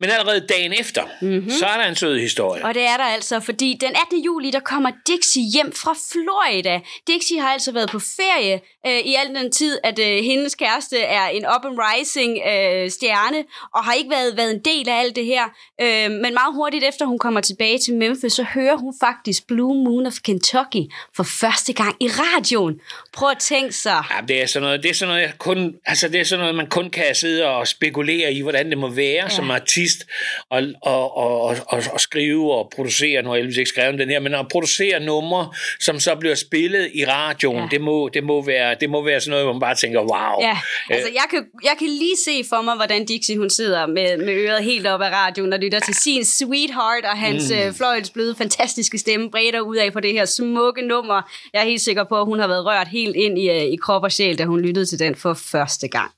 Men 0.00 0.10
allerede 0.10 0.46
dagen 0.48 0.72
efter, 0.72 1.02
mm-hmm. 1.20 1.50
så 1.50 1.66
er 1.66 1.76
der 1.76 1.88
en 1.88 1.96
sød 1.96 2.18
historie. 2.18 2.64
Og 2.64 2.74
det 2.74 2.82
er 2.82 2.96
der 2.96 3.04
altså, 3.04 3.40
fordi 3.40 3.78
den 3.80 3.90
18. 4.06 4.24
juli, 4.24 4.50
der 4.50 4.60
kommer 4.60 4.90
Dixie 5.06 5.42
hjem 5.54 5.72
fra 5.72 5.94
Florida. 6.12 6.80
Dixie 7.06 7.40
har 7.40 7.48
altså 7.48 7.72
været 7.72 7.90
på 7.90 7.98
ferie 7.98 8.60
øh, 8.86 8.98
i 8.98 9.14
al 9.14 9.34
den 9.34 9.52
tid, 9.52 9.78
at 9.84 9.98
øh, 9.98 10.24
hendes 10.24 10.54
kæreste 10.54 10.98
er 10.98 11.26
en 11.26 11.46
up-and-rising 11.56 12.38
øh, 12.48 12.90
stjerne, 12.90 13.44
og 13.74 13.84
har 13.84 13.92
ikke 13.92 14.10
været, 14.10 14.36
været 14.36 14.50
en 14.50 14.60
del 14.60 14.88
af 14.88 15.00
alt 15.00 15.16
det 15.16 15.26
her. 15.26 15.44
Øh, 15.80 16.10
men 16.10 16.34
meget 16.34 16.54
hurtigt 16.54 16.84
efter 16.84 17.06
hun 17.06 17.18
kommer 17.18 17.40
tilbage 17.40 17.78
til 17.78 17.94
Memphis, 17.94 18.32
så 18.32 18.42
hører 18.42 18.76
hun 18.76 18.94
faktisk 19.00 19.46
Blue 19.46 19.84
Moon 19.84 20.06
of 20.06 20.14
Kentucky 20.24 20.84
for 21.16 21.22
første 21.22 21.72
gang 21.72 21.96
i 22.00 22.08
radioen. 22.08 22.80
Prøv 23.12 23.30
at 23.30 23.38
tænke 23.38 23.72
sig. 23.72 24.04
Ja, 24.10 24.20
det 24.28 24.43
er 24.44 24.48
sådan 24.48 24.64
noget, 24.66 24.82
det 24.82 24.90
er 24.90 24.94
sådan 24.94 25.08
noget, 25.08 25.22
jeg 25.22 25.32
kun, 25.38 25.74
altså 25.86 26.08
det 26.08 26.20
er 26.20 26.24
sådan 26.24 26.40
noget, 26.40 26.54
man 26.54 26.66
kun 26.66 26.90
kan 26.90 27.14
sidde 27.14 27.46
og 27.46 27.68
spekulere 27.68 28.32
i, 28.32 28.40
hvordan 28.42 28.70
det 28.70 28.78
må 28.78 28.88
være 28.88 29.22
ja. 29.22 29.28
som 29.28 29.50
artist, 29.50 30.04
og, 30.50 30.62
og, 30.82 31.16
og, 31.16 31.40
og, 31.40 31.56
og, 31.66 31.82
og 31.92 32.00
skrive 32.00 32.52
og 32.54 32.72
producere, 32.76 33.22
nu 33.22 33.30
har 33.30 33.36
Elvis 33.36 33.56
ikke 33.56 33.68
skrevet 33.68 33.98
den 33.98 34.10
her, 34.10 34.20
men 34.20 34.34
at 34.34 34.48
producere 34.48 35.00
numre, 35.00 35.52
som 35.80 36.00
så 36.00 36.14
bliver 36.14 36.34
spillet 36.34 36.90
i 36.94 37.04
radioen, 37.04 37.58
ja. 37.58 37.68
det, 37.70 37.80
må, 37.80 38.08
det, 38.14 38.24
må 38.24 38.42
være, 38.42 38.76
det 38.80 38.90
må 38.90 39.04
være 39.04 39.20
sådan 39.20 39.30
noget, 39.30 39.46
hvor 39.46 39.52
man 39.52 39.60
bare 39.60 39.74
tænker, 39.74 40.00
wow. 40.00 40.40
Ja, 40.40 40.58
altså 40.90 41.10
jeg 41.14 41.24
kan, 41.30 41.46
jeg 41.64 41.72
kan 41.78 41.88
lige 41.88 42.16
se 42.24 42.48
for 42.48 42.62
mig, 42.62 42.74
hvordan 42.76 43.04
Dixie 43.04 43.38
hun 43.38 43.50
sidder 43.50 43.86
med, 43.86 44.16
med 44.18 44.34
øret 44.34 44.64
helt 44.64 44.86
op 44.86 45.00
af 45.00 45.10
radioen 45.10 45.52
og 45.52 45.58
lytter 45.58 45.80
til 45.80 45.94
sin 45.94 46.24
Sweetheart 46.24 47.04
og 47.04 47.18
hans 47.18 47.44
Mm. 47.50 47.56
øh, 47.56 47.74
Fløjels 47.74 48.10
bløde, 48.10 48.34
fantastiske 48.34 48.98
stemme 48.98 49.30
bredt 49.30 49.60
ud 49.60 49.76
af 49.76 49.92
på 49.92 50.00
det 50.00 50.12
her 50.12 50.24
smukke 50.24 50.82
nummer. 50.82 51.22
Jeg 51.52 51.62
er 51.62 51.66
helt 51.66 51.80
sikker 51.80 52.04
på, 52.04 52.20
at 52.20 52.24
hun 52.24 52.38
har 52.38 52.48
været 52.48 52.66
rørt 52.66 52.88
helt 52.88 53.16
ind 53.16 53.38
i, 53.38 53.50
øh, 53.50 53.62
i 53.62 53.76
krop 53.76 54.02
og 54.02 54.12
sjæl, 54.12 54.33
da 54.36 54.44
hun 54.44 54.60
lyttede 54.60 54.86
til 54.86 54.98
den 54.98 55.14
for 55.14 55.34
første 55.34 55.88
gang. 55.88 56.12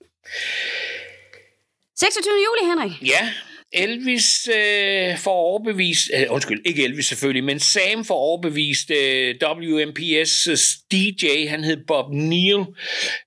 26. 1.98 2.32
juli, 2.46 2.68
Henrik. 2.70 3.02
Ja, 3.02 3.32
Elvis 3.72 4.48
øh, 4.48 5.18
får 5.18 5.32
overbevist, 5.32 6.10
øh, 6.14 6.26
undskyld, 6.30 6.60
ikke 6.64 6.84
Elvis 6.84 7.06
selvfølgelig, 7.06 7.44
men 7.44 7.60
Sam 7.60 8.04
får 8.04 8.14
overbevist 8.14 8.90
øh, 8.90 9.34
WMPS' 9.44 10.82
DJ, 10.92 11.46
han 11.48 11.64
hed 11.64 11.76
Bob 11.86 12.12
Neal, 12.12 12.64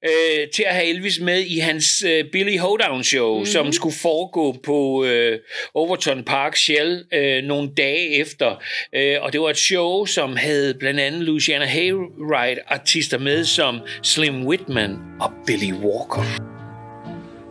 øh, 0.05 0.47
til 0.55 0.63
at 0.67 0.75
have 0.75 0.87
Elvis 0.87 1.19
med 1.19 1.41
i 1.41 1.59
hans 1.59 2.03
øh, 2.07 2.25
Billy 2.31 2.57
Hoedown 2.57 3.03
show, 3.03 3.33
mm-hmm. 3.33 3.45
som 3.45 3.71
skulle 3.71 3.95
foregå 3.95 4.55
på 4.63 5.05
øh, 5.05 5.39
Overton 5.73 6.23
Park 6.23 6.55
Shell 6.55 7.05
øh, 7.13 7.43
nogle 7.43 7.69
dage 7.77 8.09
efter. 8.09 8.63
Øh, 8.95 9.17
og 9.21 9.33
det 9.33 9.41
var 9.41 9.49
et 9.49 9.57
show, 9.57 10.05
som 10.05 10.35
havde 10.35 10.73
blandt 10.73 10.99
andet 10.99 11.21
Luciana 11.21 11.65
Haywright 11.65 12.59
artister 12.67 13.17
med 13.17 13.45
som 13.45 13.79
Slim 14.03 14.47
Whitman 14.47 14.97
og 15.19 15.31
Billy 15.47 15.73
Walker. 15.73 16.23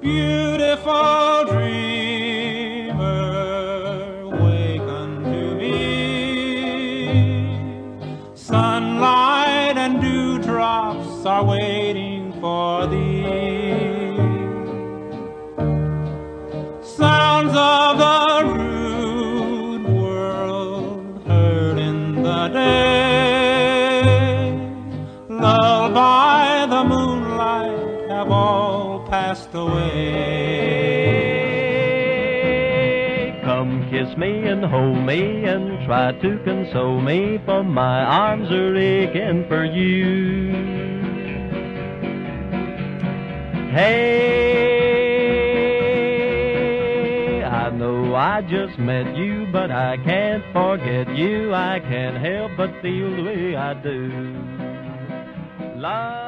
Beautiful 0.02 1.46
dreamer, 1.48 2.17
dewdrops 11.18 11.26
are 11.26 11.44
waiting 11.44 12.32
for 12.40 12.86
thee. 12.86 14.16
Sounds 16.82 17.54
of 17.54 17.98
the 17.98 18.44
rude 18.54 19.84
world 19.84 21.22
heard 21.26 21.78
in 21.78 22.22
the 22.22 22.48
day. 22.48 24.02
Lulled 25.28 25.94
by 25.94 26.66
the 26.68 26.84
moonlight 26.84 28.10
have 28.10 28.30
all 28.30 29.06
passed 29.08 29.54
away. 29.54 30.18
Come 33.44 33.88
kiss 33.90 34.16
me 34.16 34.46
and 34.46 34.64
hold 34.64 34.98
me 34.98 35.44
and 35.44 35.84
try 35.86 36.12
to 36.12 36.38
console 36.44 37.00
me, 37.00 37.38
for 37.44 37.62
my 37.64 38.02
arms 38.04 38.50
are 38.50 38.76
aching 38.76 39.46
for 39.48 39.64
you. 39.64 40.77
Hey, 43.70 44.22
I 47.44 47.68
know 47.70 48.14
I 48.14 48.40
just 48.42 48.78
met 48.78 49.14
you, 49.14 49.46
but 49.52 49.70
I 49.70 49.98
can't 49.98 50.42
forget 50.54 51.14
you. 51.14 51.52
I 51.52 51.78
can't 51.80 52.16
help 52.16 52.52
but 52.56 52.70
feel 52.80 53.14
the 53.14 53.22
way 53.22 53.56
I 53.56 53.74
do. 53.74 54.34
Love. 55.76 56.27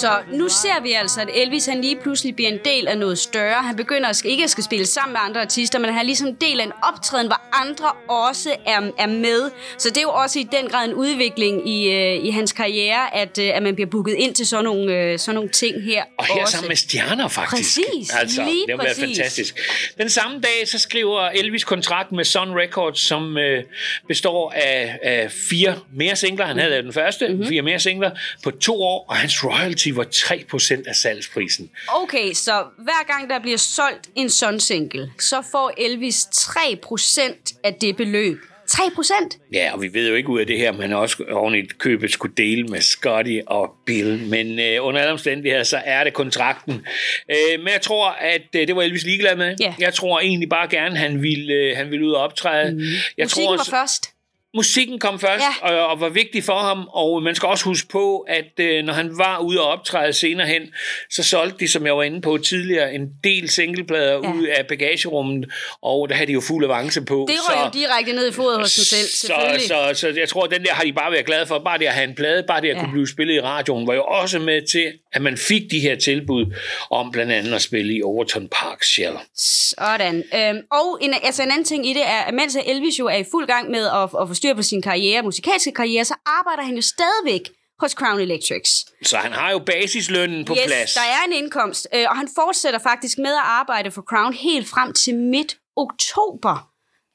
Så 0.00 0.18
nu 0.32 0.48
ser 0.48 0.82
vi 0.82 0.92
altså, 0.92 1.20
at 1.20 1.28
Elvis 1.34 1.66
han 1.66 1.80
lige 1.80 1.96
pludselig 2.02 2.36
bliver 2.36 2.50
en 2.50 2.58
del 2.64 2.88
af 2.88 2.98
noget 2.98 3.18
større. 3.18 3.62
Han 3.62 3.76
begynder 3.76 4.08
at, 4.08 4.24
ikke 4.24 4.44
at 4.44 4.50
skal 4.50 4.64
spille 4.64 4.86
sammen 4.86 5.12
med 5.12 5.20
andre 5.24 5.40
artister, 5.40 5.78
men 5.78 5.90
han 5.90 5.98
er 5.98 6.02
ligesom 6.02 6.28
en 6.28 6.36
del 6.40 6.60
af 6.60 6.64
en 6.64 6.72
optræden, 6.92 7.26
hvor 7.26 7.40
andre 7.62 7.92
også 8.08 8.56
er, 8.66 8.80
er 8.98 9.06
med. 9.06 9.50
Så 9.78 9.88
det 9.88 9.96
er 9.96 10.02
jo 10.02 10.10
også 10.10 10.38
i 10.38 10.42
den 10.52 10.68
grad 10.70 10.84
en 10.88 10.94
udvikling 10.94 11.68
i, 11.68 11.90
øh, 11.90 12.24
i 12.24 12.30
hans 12.30 12.52
karriere, 12.52 13.14
at, 13.16 13.38
øh, 13.38 13.50
at 13.56 13.62
man 13.62 13.74
bliver 13.74 13.90
booket 13.90 14.14
ind 14.18 14.34
til 14.34 14.46
sådan 14.46 14.64
nogle, 14.64 14.94
øh, 14.96 15.18
sådan 15.18 15.34
nogle 15.34 15.50
ting 15.50 15.82
her. 15.82 16.02
Og 16.18 16.24
her 16.26 16.42
også. 16.42 16.52
sammen 16.52 16.68
med 16.68 16.76
stjerner, 16.76 17.28
faktisk. 17.28 17.78
Præcis, 17.80 18.10
altså, 18.14 18.42
lige 18.44 18.66
det 18.66 18.74
har 18.78 18.84
været 18.84 18.96
fantastisk. 18.96 19.60
Den 19.98 20.10
samme 20.10 20.40
dag, 20.40 20.68
så 20.68 20.78
skriver 20.78 21.20
Elvis 21.28 21.64
kontrakt 21.64 22.12
med 22.12 22.24
Sun 22.24 22.48
Records, 22.58 23.00
som 23.00 23.38
øh, 23.38 23.64
består 24.08 24.52
af, 24.56 24.98
af 25.02 25.32
fire 25.50 25.74
mere 25.94 26.16
singler. 26.16 26.46
Han 26.46 26.58
havde 26.58 26.82
den 26.82 26.92
første, 26.92 27.24
Mhm. 27.28 27.34
mm-hmm. 27.34 27.48
fire 27.48 27.62
mere 27.62 27.78
singler, 27.80 28.10
på 28.44 28.50
to 28.50 28.82
år, 28.82 29.06
og 29.08 29.16
hans 29.16 29.44
royalty 29.44 29.89
var 29.96 30.04
3% 30.04 30.88
af 30.88 30.96
salgsprisen. 30.96 31.70
Okay, 31.88 32.32
så 32.32 32.64
hver 32.78 33.06
gang 33.06 33.30
der 33.30 33.38
bliver 33.38 33.58
solgt 33.58 34.10
en 34.14 34.30
sådan 34.30 34.60
single, 34.60 35.12
så 35.18 35.42
får 35.52 35.72
Elvis 35.78 36.24
3% 36.24 37.60
af 37.64 37.74
det 37.74 37.96
beløb. 37.96 38.38
3%? 38.70 39.48
Ja, 39.52 39.70
og 39.72 39.82
vi 39.82 39.94
ved 39.94 40.08
jo 40.08 40.14
ikke 40.14 40.28
ud 40.28 40.40
af 40.40 40.46
det 40.46 40.58
her, 40.58 40.72
men 40.72 40.92
også 40.92 41.24
oven 41.30 41.54
i 41.54 41.62
købet 41.78 42.12
skulle 42.12 42.34
dele 42.36 42.64
med 42.64 42.80
Scotty 42.80 43.38
og 43.46 43.70
Bill. 43.86 44.26
Men 44.26 44.58
øh, 44.58 44.84
under 44.86 45.00
alle 45.00 45.12
omstændigheder, 45.12 45.64
så 45.64 45.82
er 45.84 46.04
det 46.04 46.12
kontrakten. 46.12 46.86
Øh, 47.30 47.58
men 47.58 47.68
jeg 47.68 47.80
tror, 47.82 48.08
at 48.10 48.42
øh, 48.56 48.66
det 48.68 48.76
var 48.76 48.82
Elvis 48.82 49.04
ligeglad 49.04 49.36
med. 49.36 49.56
Ja. 49.60 49.74
Jeg 49.78 49.94
tror 49.94 50.20
egentlig 50.20 50.48
bare 50.48 50.68
gerne, 50.68 50.96
han 50.96 51.22
ville, 51.22 51.52
øh, 51.54 51.76
han 51.76 51.90
ville 51.90 52.06
ud 52.06 52.12
og 52.12 52.22
optræde. 52.22 52.72
Mm. 52.72 52.80
Jeg 53.18 53.24
Musikken 53.24 53.46
tror, 53.46 53.56
var 53.56 53.64
først. 53.70 54.10
Musikken 54.54 54.98
kom 54.98 55.20
først, 55.20 55.44
Ja. 55.62 55.72
og, 55.80 55.86
og 55.86 56.00
var 56.00 56.08
vigtig 56.08 56.44
for 56.44 56.58
ham, 56.58 56.88
og 56.92 57.22
man 57.22 57.34
skal 57.34 57.46
også 57.46 57.64
huske 57.64 57.88
på, 57.88 58.18
at 58.18 58.60
øh, 58.60 58.84
når 58.84 58.92
han 58.92 59.18
var 59.18 59.38
ude 59.38 59.60
og 59.60 59.66
optræde 59.68 60.12
senere 60.12 60.46
hen, 60.46 60.62
så 61.10 61.22
solgte 61.22 61.58
de, 61.60 61.68
som 61.68 61.86
jeg 61.86 61.96
var 61.96 62.02
inde 62.02 62.20
på 62.20 62.38
tidligere, 62.38 62.94
en 62.94 63.08
del 63.24 63.48
singleplader 63.48 64.12
ja. 64.12 64.32
ud 64.32 64.44
af 64.46 64.66
bagagerummet, 64.66 65.50
og 65.82 66.08
der 66.08 66.14
havde 66.14 66.26
de 66.26 66.32
jo 66.32 66.40
fuld 66.40 66.64
avance 66.64 67.02
på. 67.04 67.26
Det 67.28 67.36
røg 67.48 67.64
jo 67.66 67.80
direkte 67.80 68.12
ned 68.12 68.28
i 68.28 68.32
fodet 68.32 68.60
hos 68.60 68.74
dem 68.74 68.84
selv, 68.84 69.08
så, 69.08 69.26
selvfølgelig. 69.26 69.68
så, 69.68 69.90
så 69.94 70.08
jeg 70.20 70.28
tror, 70.28 70.44
at 70.44 70.50
den 70.50 70.62
der 70.64 70.72
har 70.74 70.84
de 70.84 70.92
bare 70.92 71.12
været 71.12 71.26
glade 71.26 71.46
for. 71.46 71.58
Bare 71.58 71.78
det 71.78 71.86
at 71.86 71.92
have 71.94 72.08
en 72.08 72.14
plade, 72.14 72.44
bare 72.48 72.60
det 72.60 72.68
at 72.68 72.76
ja. 72.76 72.80
kunne 72.80 72.92
blive 72.92 73.08
spillet 73.08 73.34
i 73.34 73.40
radioen, 73.40 73.86
var 73.86 73.94
jo 73.94 74.04
også 74.04 74.38
med 74.38 74.62
til, 74.70 74.92
at 75.12 75.22
man 75.22 75.36
fik 75.36 75.62
de 75.70 75.80
her 75.80 75.96
tilbud 75.96 76.54
om 76.90 77.10
blandt 77.12 77.32
andet 77.32 77.54
at 77.54 77.62
spille 77.62 77.94
i 77.94 78.02
Overton 78.02 78.48
Park 78.48 78.82
Shell. 78.82 79.14
Sådan. 79.36 80.24
Øhm, 80.34 80.58
og 80.72 80.98
en, 81.00 81.14
altså 81.22 81.42
en 81.42 81.50
anden 81.50 81.64
ting 81.64 81.86
i 81.86 81.92
det 81.92 82.02
er, 82.02 82.20
at 82.28 82.34
mens 82.34 82.56
Elvis 82.66 82.98
jo 82.98 83.06
er 83.06 83.16
i 83.16 83.24
fuld 83.30 83.46
gang 83.46 83.70
med 83.70 83.86
at, 83.86 84.02
at 84.02 84.28
få 84.28 84.34
styr 84.40 84.54
på 84.54 84.62
sin 84.62 84.82
karriere, 84.82 85.22
musikalske 85.22 85.72
karriere, 85.72 86.04
så 86.04 86.14
arbejder 86.38 86.62
han 86.68 86.74
jo 86.80 86.82
stadigvæk 86.82 87.44
hos 87.80 87.92
Crown 87.92 88.20
Electrics. 88.20 88.70
Så 89.10 89.16
han 89.16 89.32
har 89.32 89.50
jo 89.50 89.58
basislønnen 89.58 90.44
på 90.44 90.54
yes, 90.58 90.66
plads. 90.66 90.94
der 90.94 91.00
er 91.16 91.22
en 91.26 91.32
indkomst, 91.32 91.88
øh, 91.94 92.06
og 92.10 92.16
han 92.16 92.28
fortsætter 92.34 92.78
faktisk 92.90 93.18
med 93.18 93.34
at 93.42 93.46
arbejde 93.60 93.90
for 93.90 94.02
Crown 94.02 94.32
helt 94.34 94.68
frem 94.68 94.92
til 94.92 95.14
midt 95.14 95.56
oktober. 95.76 96.66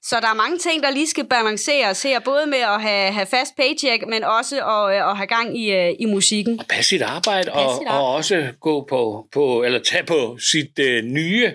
Så 0.10 0.20
der 0.20 0.28
er 0.28 0.34
mange 0.34 0.58
ting, 0.58 0.84
der 0.84 0.90
lige 0.90 1.08
skal 1.08 1.26
balanceres 1.26 2.04
her, 2.04 2.20
både 2.20 2.46
med 2.46 2.58
at 2.58 2.82
have, 2.82 3.12
have 3.12 3.26
fast 3.26 3.56
paycheck, 3.58 4.04
men 4.08 4.24
også 4.24 4.56
at, 4.56 4.96
øh, 4.96 5.10
at 5.10 5.18
have 5.18 5.28
gang 5.28 5.60
i, 5.62 5.72
øh, 5.72 5.94
i 6.00 6.06
musikken. 6.06 6.62
passe 6.70 6.90
sit 6.90 7.02
arbejde, 7.02 7.52
og, 7.52 7.76
sit 7.78 7.88
og 7.88 8.14
også 8.14 8.48
gå 8.62 8.86
på, 8.90 9.26
på 9.34 9.64
eller 9.64 9.80
tage 9.80 10.04
på 10.04 10.38
sit 10.52 10.80
øh, 10.80 11.04
nye 11.04 11.52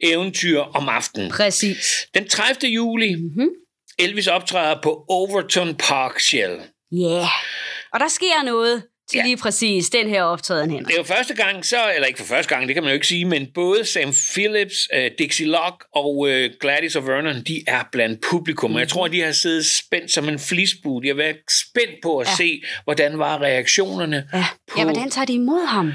eventyr 0.00 0.60
om 0.60 0.88
aftenen. 0.88 1.30
Præcis. 1.30 2.06
Den 2.14 2.28
30. 2.28 2.70
juli, 2.70 3.14
Mhm. 3.14 3.22
mm-hmm. 3.24 3.48
Elvis 3.98 4.26
optræder 4.26 4.80
på 4.82 5.04
Overton 5.08 5.74
Park 5.74 6.20
Shell. 6.20 6.60
Ja, 6.92 6.96
yeah. 6.98 7.26
og 7.92 8.00
der 8.00 8.08
sker 8.08 8.42
noget. 8.44 8.82
til 9.10 9.20
lige 9.24 9.36
præcis 9.36 9.90
den 9.90 10.08
her 10.08 10.22
optræden, 10.22 10.70
Henrik. 10.70 10.86
Det 10.86 10.94
er 10.94 10.98
jo 10.98 11.04
første 11.04 11.34
gang, 11.34 11.64
så, 11.66 11.92
eller 11.94 12.06
ikke 12.06 12.18
for 12.18 12.26
første 12.26 12.54
gang, 12.54 12.66
det 12.68 12.74
kan 12.74 12.82
man 12.82 12.90
jo 12.90 12.94
ikke 12.94 13.06
sige, 13.06 13.24
men 13.24 13.46
både 13.54 13.84
Sam 13.84 14.12
Phillips, 14.32 14.88
uh, 14.96 15.04
Dixie 15.18 15.46
Locke 15.46 15.84
og 15.94 16.16
uh, 16.16 16.28
Gladys 16.60 16.96
og 16.96 17.06
Vernon, 17.06 17.42
de 17.42 17.64
er 17.66 17.84
blandt 17.92 18.20
publikum. 18.30 18.70
Mm. 18.70 18.78
Jeg 18.78 18.88
tror, 18.88 19.08
de 19.08 19.20
har 19.20 19.32
siddet 19.32 19.66
spændt 19.66 20.12
som 20.12 20.28
en 20.28 20.38
flisbue. 20.38 21.02
De 21.02 21.08
har 21.08 21.14
været 21.14 21.36
spændt 21.50 21.94
på 22.02 22.18
at 22.18 22.26
Ja. 22.26 22.30
ja. 22.30 22.36
se, 22.36 22.62
hvordan 22.84 23.18
var 23.18 23.42
reaktionerne 23.42 24.28
Ja. 24.32 24.46
på... 24.72 24.78
ja, 24.78 24.84
hvordan 24.84 25.10
tager 25.10 25.24
de 25.24 25.32
imod 25.32 25.66
ham? 25.66 25.92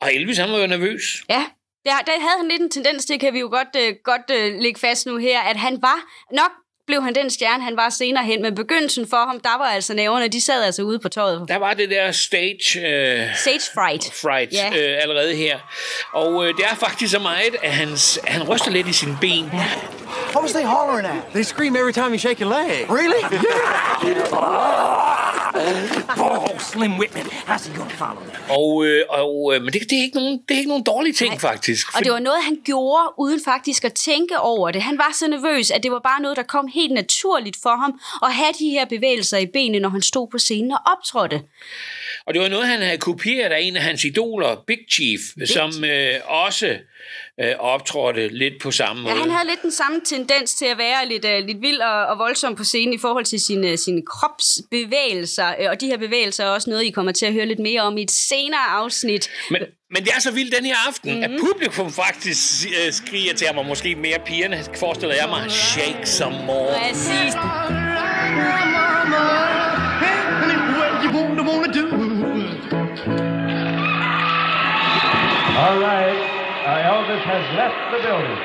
Og 0.00 0.14
Elvis, 0.14 0.38
han 0.38 0.52
var 0.52 0.58
jo 0.58 0.66
nervøs. 0.66 1.02
Ja, 1.30 1.44
der, 1.84 1.90
der 2.06 2.12
havde 2.12 2.38
han 2.40 2.48
lidt 2.48 2.62
en 2.62 2.70
tendens 2.70 3.04
til, 3.04 3.18
kan 3.18 3.32
vi 3.34 3.38
jo 3.40 3.48
godt, 3.48 3.76
øh, 3.78 3.94
godt 4.04 4.30
øh, 4.32 4.60
lægge 4.60 4.80
fast 4.80 5.06
nu 5.06 5.16
her, 5.16 5.40
at 5.40 5.56
han 5.56 5.78
var, 5.82 5.98
nok 6.32 6.50
blev 6.86 7.02
han 7.02 7.14
den 7.14 7.30
stjerne, 7.30 7.64
han 7.64 7.76
var 7.76 7.88
senere 7.90 8.24
hen, 8.24 8.42
men 8.42 8.54
begyndelsen 8.54 9.06
for 9.10 9.16
ham, 9.16 9.40
der 9.40 9.58
var 9.58 9.64
altså 9.64 9.94
næverne, 9.94 10.28
de 10.28 10.40
sad 10.40 10.64
altså 10.64 10.82
ude 10.82 10.98
på 10.98 11.08
tøjet. 11.08 11.44
Der 11.48 11.56
var 11.56 11.74
det 11.74 11.90
der 11.90 12.12
stage... 12.12 12.58
Uh, 12.76 13.34
Stage 13.36 13.60
fright. 13.74 14.12
fright 14.22 14.52
Ja. 14.52 14.66
øh, 14.68 15.02
allerede 15.02 15.34
her. 15.34 15.58
Og 16.12 16.46
øh, 16.46 16.54
det 16.56 16.64
er 16.70 16.74
faktisk 16.74 17.12
så 17.12 17.18
meget, 17.18 17.56
at 17.62 17.72
hans, 17.72 18.18
han 18.24 18.42
ryster 18.48 18.70
lidt 18.70 18.88
i 18.88 18.92
sine 18.92 19.18
ben. 19.20 19.50
Ja. 19.52 19.64
What 20.34 20.42
was 20.42 20.52
they 20.52 20.64
hollering 20.64 21.06
at? 21.06 21.32
They 21.34 21.42
scream 21.42 21.76
every 21.76 21.92
time 21.92 22.08
you 22.10 22.18
shake 22.18 22.40
your 22.44 22.50
leg. 22.50 22.86
Really? 22.90 23.22
oh, 26.18 26.58
Slim 26.58 26.98
Whitman, 26.98 27.24
how's 27.24 27.66
he 27.66 27.76
gonna 27.76 27.94
follow 28.02 28.22
me? 28.26 28.32
Og, 28.58 28.86
øh, 28.86 29.04
og, 29.08 29.54
øh, 29.54 29.62
men 29.62 29.72
det, 29.72 29.90
det, 29.90 29.98
er 29.98 30.02
ikke 30.02 30.16
nogen, 30.16 30.40
det 30.48 30.54
er 30.54 30.58
ikke 30.58 30.68
nogen 30.68 30.84
dårlige 30.84 31.12
ting, 31.12 31.30
Nej. 31.30 31.38
faktisk. 31.38 31.96
Og 31.96 32.04
det 32.04 32.12
var 32.12 32.18
noget, 32.18 32.44
han 32.44 32.58
gjorde, 32.64 33.14
uden 33.18 33.40
faktisk 33.44 33.84
at 33.84 33.92
tænke 33.92 34.38
over 34.38 34.70
det. 34.70 34.82
Han 34.82 34.98
var 34.98 35.10
så 35.18 35.28
nervøs, 35.28 35.70
at 35.70 35.82
det 35.82 35.90
var 35.90 36.00
bare 36.04 36.22
noget, 36.22 36.36
der 36.36 36.42
kom 36.42 36.68
helt 36.74 36.92
naturligt 36.92 37.56
for 37.62 37.76
ham, 37.76 38.00
at 38.22 38.34
have 38.34 38.52
de 38.58 38.70
her 38.70 38.84
bevægelser 38.84 39.38
i 39.38 39.46
benene, 39.46 39.78
når 39.80 39.88
han 39.88 40.02
stod 40.02 40.28
på 40.28 40.38
scenen 40.38 40.72
og 40.72 40.80
optrådte. 40.96 41.42
Og 42.26 42.34
det 42.34 42.42
var 42.42 42.48
noget, 42.48 42.66
han 42.66 42.82
havde 42.82 42.98
kopieret 42.98 43.52
af 43.52 43.60
en 43.60 43.76
af 43.76 43.82
hans 43.82 44.04
idoler, 44.04 44.64
Big 44.66 44.78
Chief, 44.90 45.20
Big 45.38 45.48
som 45.48 45.84
øh, 45.84 46.14
også 46.26 46.76
øh, 47.42 47.54
optrådte 47.58 48.28
lidt 48.28 48.54
på 48.62 48.70
samme 48.70 49.02
Ja, 49.08 49.14
måde. 49.14 49.22
han 49.22 49.30
havde 49.30 49.48
lidt 49.48 49.62
den 49.62 49.72
samme 49.72 50.00
tendens 50.06 50.54
til 50.54 50.64
at 50.66 50.78
være 50.78 51.08
lidt, 51.08 51.24
uh, 51.24 51.46
lidt 51.46 51.62
vild 51.62 51.80
og, 51.80 52.06
og 52.06 52.18
voldsom 52.18 52.54
på 52.56 52.64
scenen 52.64 52.92
i 52.94 52.98
forhold 52.98 53.24
til 53.24 53.40
sine, 53.40 53.76
sine 53.76 54.02
kropsbevægelser. 54.06 55.48
Øh, 55.60 55.66
Og 55.70 55.80
de 55.80 55.86
her 55.86 55.96
bevægelser 55.96 56.44
er 56.44 56.48
også 56.48 56.70
noget, 56.70 56.84
I 56.84 56.90
kommer 56.90 57.12
til 57.12 57.26
at 57.26 57.32
høre 57.32 57.46
lidt 57.46 57.58
mere 57.58 57.80
om 57.80 57.98
i 57.98 58.02
et 58.02 58.10
senere 58.10 58.66
afsnit. 58.70 59.30
Men, 59.50 59.62
men 59.90 60.02
det 60.04 60.10
er 60.16 60.20
så 60.20 60.30
vildt 60.32 60.54
den 60.56 60.64
her 60.66 60.76
aften, 60.88 61.10
mm-hmm. 61.14 61.30
Mhm. 61.32 61.34
at 61.34 61.40
publikum 61.52 61.92
faktisk 61.92 62.66
øh, 62.86 62.92
skriger 62.92 63.34
til 63.34 63.46
ham, 63.46 63.58
og 63.58 63.66
måske 63.66 63.94
mere 63.94 64.18
pigerne, 64.26 64.64
forestiller 64.76 65.14
jeg 65.14 65.28
mig, 65.28 65.50
shake 65.50 66.06
some 66.06 66.36
more. 66.46 66.74
Præcis. 66.88 67.34
All 75.64 75.78
right, 75.78 76.11
left 77.62 77.78
the 77.94 78.00
building. 78.08 78.38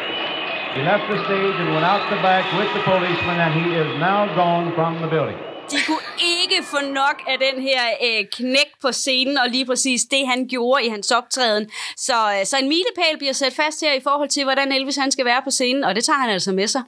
He 0.76 0.82
left 0.92 1.06
the 1.12 1.18
stage 1.28 1.56
and 1.62 1.70
went 1.76 1.86
out 1.92 2.04
the 2.14 2.20
back 2.30 2.46
with 2.58 2.70
the 2.78 2.84
policeman, 2.92 3.38
and 3.46 3.52
he 3.60 3.66
is 3.82 3.90
now 4.10 4.20
gone 4.42 4.68
from 4.78 4.92
the 5.04 5.10
building. 5.16 5.38
De 5.74 5.78
kunne 5.88 6.08
ikke 6.36 6.58
få 6.74 6.80
nok 7.02 7.18
af 7.32 7.38
den 7.48 7.62
her 7.62 7.82
øh, 8.06 8.26
knæk 8.38 8.70
på 8.82 8.92
scenen, 8.92 9.38
og 9.38 9.48
lige 9.50 9.66
præcis 9.66 10.02
det, 10.14 10.28
han 10.28 10.48
gjorde 10.48 10.86
i 10.86 10.90
hans 10.90 11.12
optræden. 11.12 11.70
Så, 11.98 12.18
øh, 12.40 12.46
så 12.46 12.58
en 12.58 12.70
milepæl 12.74 13.18
bliver 13.18 13.34
sat 13.34 13.54
fast 13.54 13.82
her 13.82 13.94
i 13.94 14.00
forhold 14.08 14.30
til, 14.30 14.44
hvordan 14.44 14.72
Elvis 14.72 14.96
han 14.96 15.12
skal 15.12 15.26
være 15.26 15.42
på 15.44 15.52
scenen, 15.52 15.84
og 15.84 15.96
det 15.96 16.04
tager 16.04 16.20
han 16.20 16.30
altså 16.30 16.52
med 16.52 16.68
sig. 16.68 16.82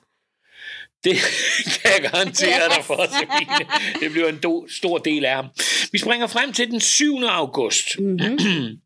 Det 1.04 1.16
kan 1.82 1.92
jeg 1.96 2.12
garantere 2.12 2.70
dig 2.76 2.86
for, 2.86 3.06
Sabine. 3.06 3.70
Det 4.00 4.12
bliver 4.12 4.30
en 4.30 4.38
do, 4.38 4.68
stor 4.78 4.98
del 4.98 5.26
af 5.26 5.36
ham. 5.36 5.46
Vi 5.92 5.98
springer 5.98 6.28
frem 6.28 6.54
til 6.54 6.72
den 6.72 6.80
7. 6.80 7.18
august. 7.30 7.86
Mm-hmm. 8.00 8.78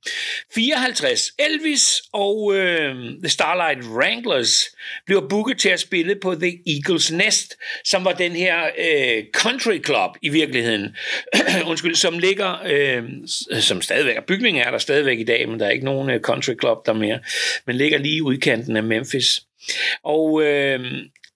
54. 0.55 1.31
Elvis 1.39 2.01
og 2.13 2.55
øh, 2.55 2.95
The 3.23 3.29
Starlight 3.29 3.87
Wranglers 3.87 4.65
bliver 5.05 5.27
booket 5.27 5.57
til 5.57 5.69
at 5.69 5.79
spille 5.79 6.15
på 6.21 6.35
The 6.35 6.59
Eagles 6.67 7.11
Nest, 7.11 7.55
som 7.85 8.05
var 8.05 8.13
den 8.13 8.31
her 8.31 8.63
øh, 8.63 9.23
country 9.33 9.83
club 9.85 10.11
i 10.21 10.29
virkeligheden. 10.29 10.95
Undskyld, 11.69 11.95
som 11.95 12.19
ligger, 12.19 12.57
øh, 12.65 13.03
som 13.61 13.81
stadigvæk 13.81 14.15
er 14.17 14.21
bygningen 14.21 14.63
er 14.63 14.71
der 14.71 14.77
stadigvæk 14.77 15.19
i 15.19 15.23
dag, 15.23 15.49
men 15.49 15.59
der 15.59 15.65
er 15.65 15.71
ikke 15.71 15.85
nogen 15.85 16.09
øh, 16.09 16.19
country 16.19 16.53
club 16.59 16.85
der 16.85 16.93
mere, 16.93 17.19
men 17.67 17.75
ligger 17.75 17.97
lige 17.97 18.15
i 18.15 18.21
udkanten 18.21 18.77
af 18.77 18.83
Memphis. 18.83 19.41
Og 20.03 20.43
øh, 20.43 20.79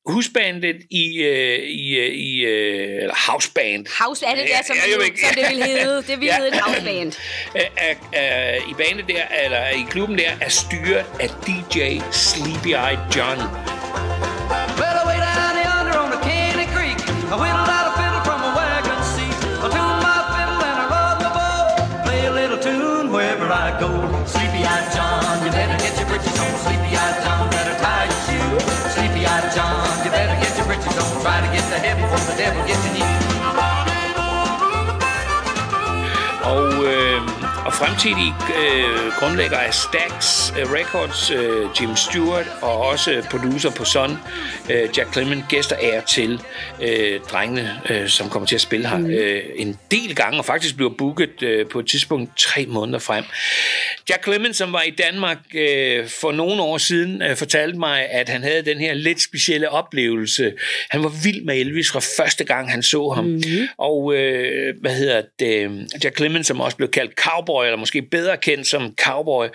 husbandet 0.08 0.76
i, 0.92 1.18
øh, 1.24 1.60
i, 1.60 1.96
øh, 1.98 2.14
i 2.14 2.40
øh, 2.46 3.02
eller 3.02 3.32
houseband. 3.32 3.86
House 4.04 4.26
er 4.26 4.36
det 4.36 4.44
der, 4.48 4.64
som, 4.68 4.76
Ja, 4.76 4.82
ja, 5.00 5.06
ikke. 5.06 5.20
som 5.28 5.36
det 5.36 5.46
ville 5.50 5.66
hedde. 5.66 5.98
Det 5.98 6.10
ville 6.20 6.26
Ja. 6.26 6.36
hedde 6.36 6.48
et 6.56 6.60
houseband. 6.62 7.12
i 8.72 8.74
banen 8.74 9.06
der, 9.08 9.24
eller 9.46 9.68
i 9.68 9.86
klubben 9.90 10.18
der, 10.18 10.32
er 10.42 10.50
styret 10.50 11.06
af 11.20 11.30
DJ 11.48 11.78
Sleepy 12.12 12.68
Eyed 12.68 13.00
John. 13.16 13.40
Well, 14.80 14.98
away 15.04 15.18
down 15.28 15.54
yonder 15.70 15.96
on 16.04 16.10
the 16.14 16.20
Kenny 16.30 16.68
Creek, 16.76 17.00
I 17.34 17.36
whittled 17.42 17.67
devil 32.38 32.68
get 32.68 32.78
to 32.84 32.97
fremtidige 37.78 38.34
øh, 38.62 39.12
grundlægger 39.20 39.58
af 39.58 39.74
Stax 39.74 40.52
øh, 40.60 40.72
Records, 40.72 41.32
øh, 41.32 41.82
Jim 41.82 41.96
Stewart, 41.96 42.46
og 42.62 42.82
også 42.82 43.24
producer 43.32 43.72
på 43.72 43.86
Sun, 43.86 44.12
øh, 44.72 44.90
Jack 44.98 45.14
Clement, 45.14 45.44
gæster 45.50 45.76
er 45.76 46.02
til 46.02 46.42
øh, 46.82 47.20
drengene, 47.32 47.82
øh, 47.90 48.08
som 48.08 48.30
kommer 48.30 48.48
til 48.48 48.56
at 48.56 48.62
spille 48.62 48.88
her 48.88 49.00
øh, 49.08 49.42
en 49.56 49.80
del 49.92 50.16
gange, 50.16 50.40
og 50.40 50.46
faktisk 50.46 50.76
bliver 50.76 50.92
booket 50.98 51.44
øh, 51.44 51.68
på 51.68 51.80
et 51.80 51.88
tidspunkt 51.88 52.38
tre 52.38 52.66
måneder 52.66 53.00
frem. 53.00 53.24
Jack 54.10 54.24
Clement, 54.24 54.56
som 54.56 54.74
var 54.74 54.82
i 54.82 54.92
Danmark 54.92 55.38
øh, 55.56 56.08
for 56.08 56.32
nogle 56.32 56.62
år 56.62 56.78
siden, 56.78 57.22
øh, 57.22 57.36
fortalte 57.36 57.80
mig, 57.80 58.10
at 58.10 58.30
han 58.30 58.44
havde 58.44 58.62
den 58.66 58.78
her 58.78 58.94
lidt 58.94 59.22
specielle 59.22 59.70
oplevelse. 59.70 60.54
Han 60.90 61.04
var 61.04 61.12
vild 61.24 61.46
med 61.46 61.58
Elvis 61.58 61.92
fra 61.92 62.00
første 62.18 62.44
gang, 62.44 62.72
han 62.72 62.84
så 62.84 63.10
ham. 63.10 63.26
Mm-hmm. 63.26 63.68
Og 63.78 64.16
øh, 64.16 64.76
hvad 64.82 64.92
hedder 64.92 65.22
det? 65.40 65.88
Jack 66.04 66.18
Clement, 66.18 66.46
som 66.46 66.62
også 66.62 66.78
blev 66.78 66.90
kaldt 66.90 67.14
cowboy, 67.16 67.67
eller 67.68 67.78
måske 67.78 68.02
bedre 68.02 68.38
kendt 68.38 68.68
som 68.68 68.96
cowboy, 69.02 69.48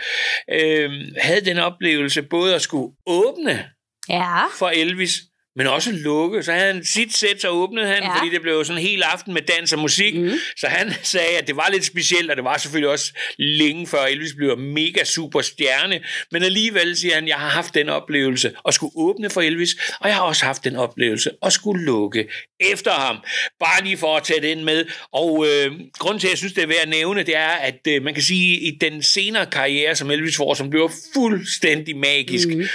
øh, 0.50 0.90
havde 1.20 1.44
den 1.44 1.58
oplevelse 1.58 2.22
både 2.22 2.54
at 2.54 2.62
skulle 2.62 2.92
åbne 3.06 3.64
Ja. 4.08 4.46
for 4.58 4.68
Elvis, 4.68 5.14
men 5.56 5.66
også 5.66 5.92
lukke. 5.92 6.42
Så 6.42 6.52
havde 6.52 6.72
han 6.72 6.84
sit 6.84 7.16
sæt, 7.16 7.40
så 7.40 7.48
åbnede 7.48 7.86
han, 7.86 8.02
Ja. 8.02 8.18
fordi 8.18 8.30
det 8.30 8.42
blev 8.42 8.64
sådan 8.64 8.82
en 8.82 8.86
hel 8.88 9.02
aften 9.02 9.34
med 9.34 9.42
dans 9.42 9.72
og 9.72 9.78
musik. 9.78 10.14
Mm. 10.14 10.30
Så 10.56 10.66
han 10.66 10.92
sagde, 11.02 11.38
at 11.38 11.46
det 11.46 11.56
var 11.56 11.68
lidt 11.72 11.84
specielt, 11.84 12.30
og 12.30 12.36
det 12.36 12.44
var 12.44 12.58
selvfølgelig 12.58 12.90
også 12.90 13.12
længe 13.38 13.86
før 13.86 14.04
Elvis 14.04 14.32
blev 14.36 14.58
mega 14.58 15.04
super 15.04 15.40
stjerne. 15.40 16.00
Men 16.32 16.42
alligevel 16.42 16.96
siger 16.96 17.14
han, 17.14 17.28
jeg 17.28 17.36
har 17.36 17.48
haft 17.48 17.74
den 17.74 17.88
oplevelse 17.88 18.52
at 18.68 18.74
skulle 18.74 18.92
åbne 18.96 19.30
for 19.30 19.40
Elvis, 19.40 19.70
og 20.00 20.08
jeg 20.08 20.16
har 20.16 20.22
også 20.22 20.44
haft 20.44 20.64
den 20.64 20.76
oplevelse 20.76 21.30
at 21.42 21.52
skulle 21.52 21.84
lukke 21.84 22.28
efter 22.60 22.90
ham. 22.92 23.16
Bare 23.60 23.84
lige 23.84 23.96
for 23.96 24.16
at 24.16 24.22
tage 24.24 24.42
den 24.42 24.64
med. 24.64 24.84
Og 25.12 25.46
øh, 25.48 25.72
grunden 25.98 26.20
til, 26.20 26.26
at 26.26 26.30
jeg 26.30 26.38
synes, 26.38 26.52
det 26.52 26.62
er 26.62 26.66
værd 26.66 26.82
at 26.82 26.88
nævne, 26.88 27.22
det 27.22 27.36
er, 27.36 27.48
at 27.48 27.78
øh, 27.88 28.02
man 28.02 28.14
kan 28.14 28.22
sige, 28.22 28.56
i 28.58 28.78
den 28.80 29.02
senere 29.02 29.46
karriere, 29.46 29.96
som 29.96 30.10
Elvis 30.10 30.36
får, 30.36 30.54
som 30.54 30.70
bliver 30.70 30.88
fuldstændig 31.14 31.96
magisk, 31.96 32.48
mm 32.48 32.68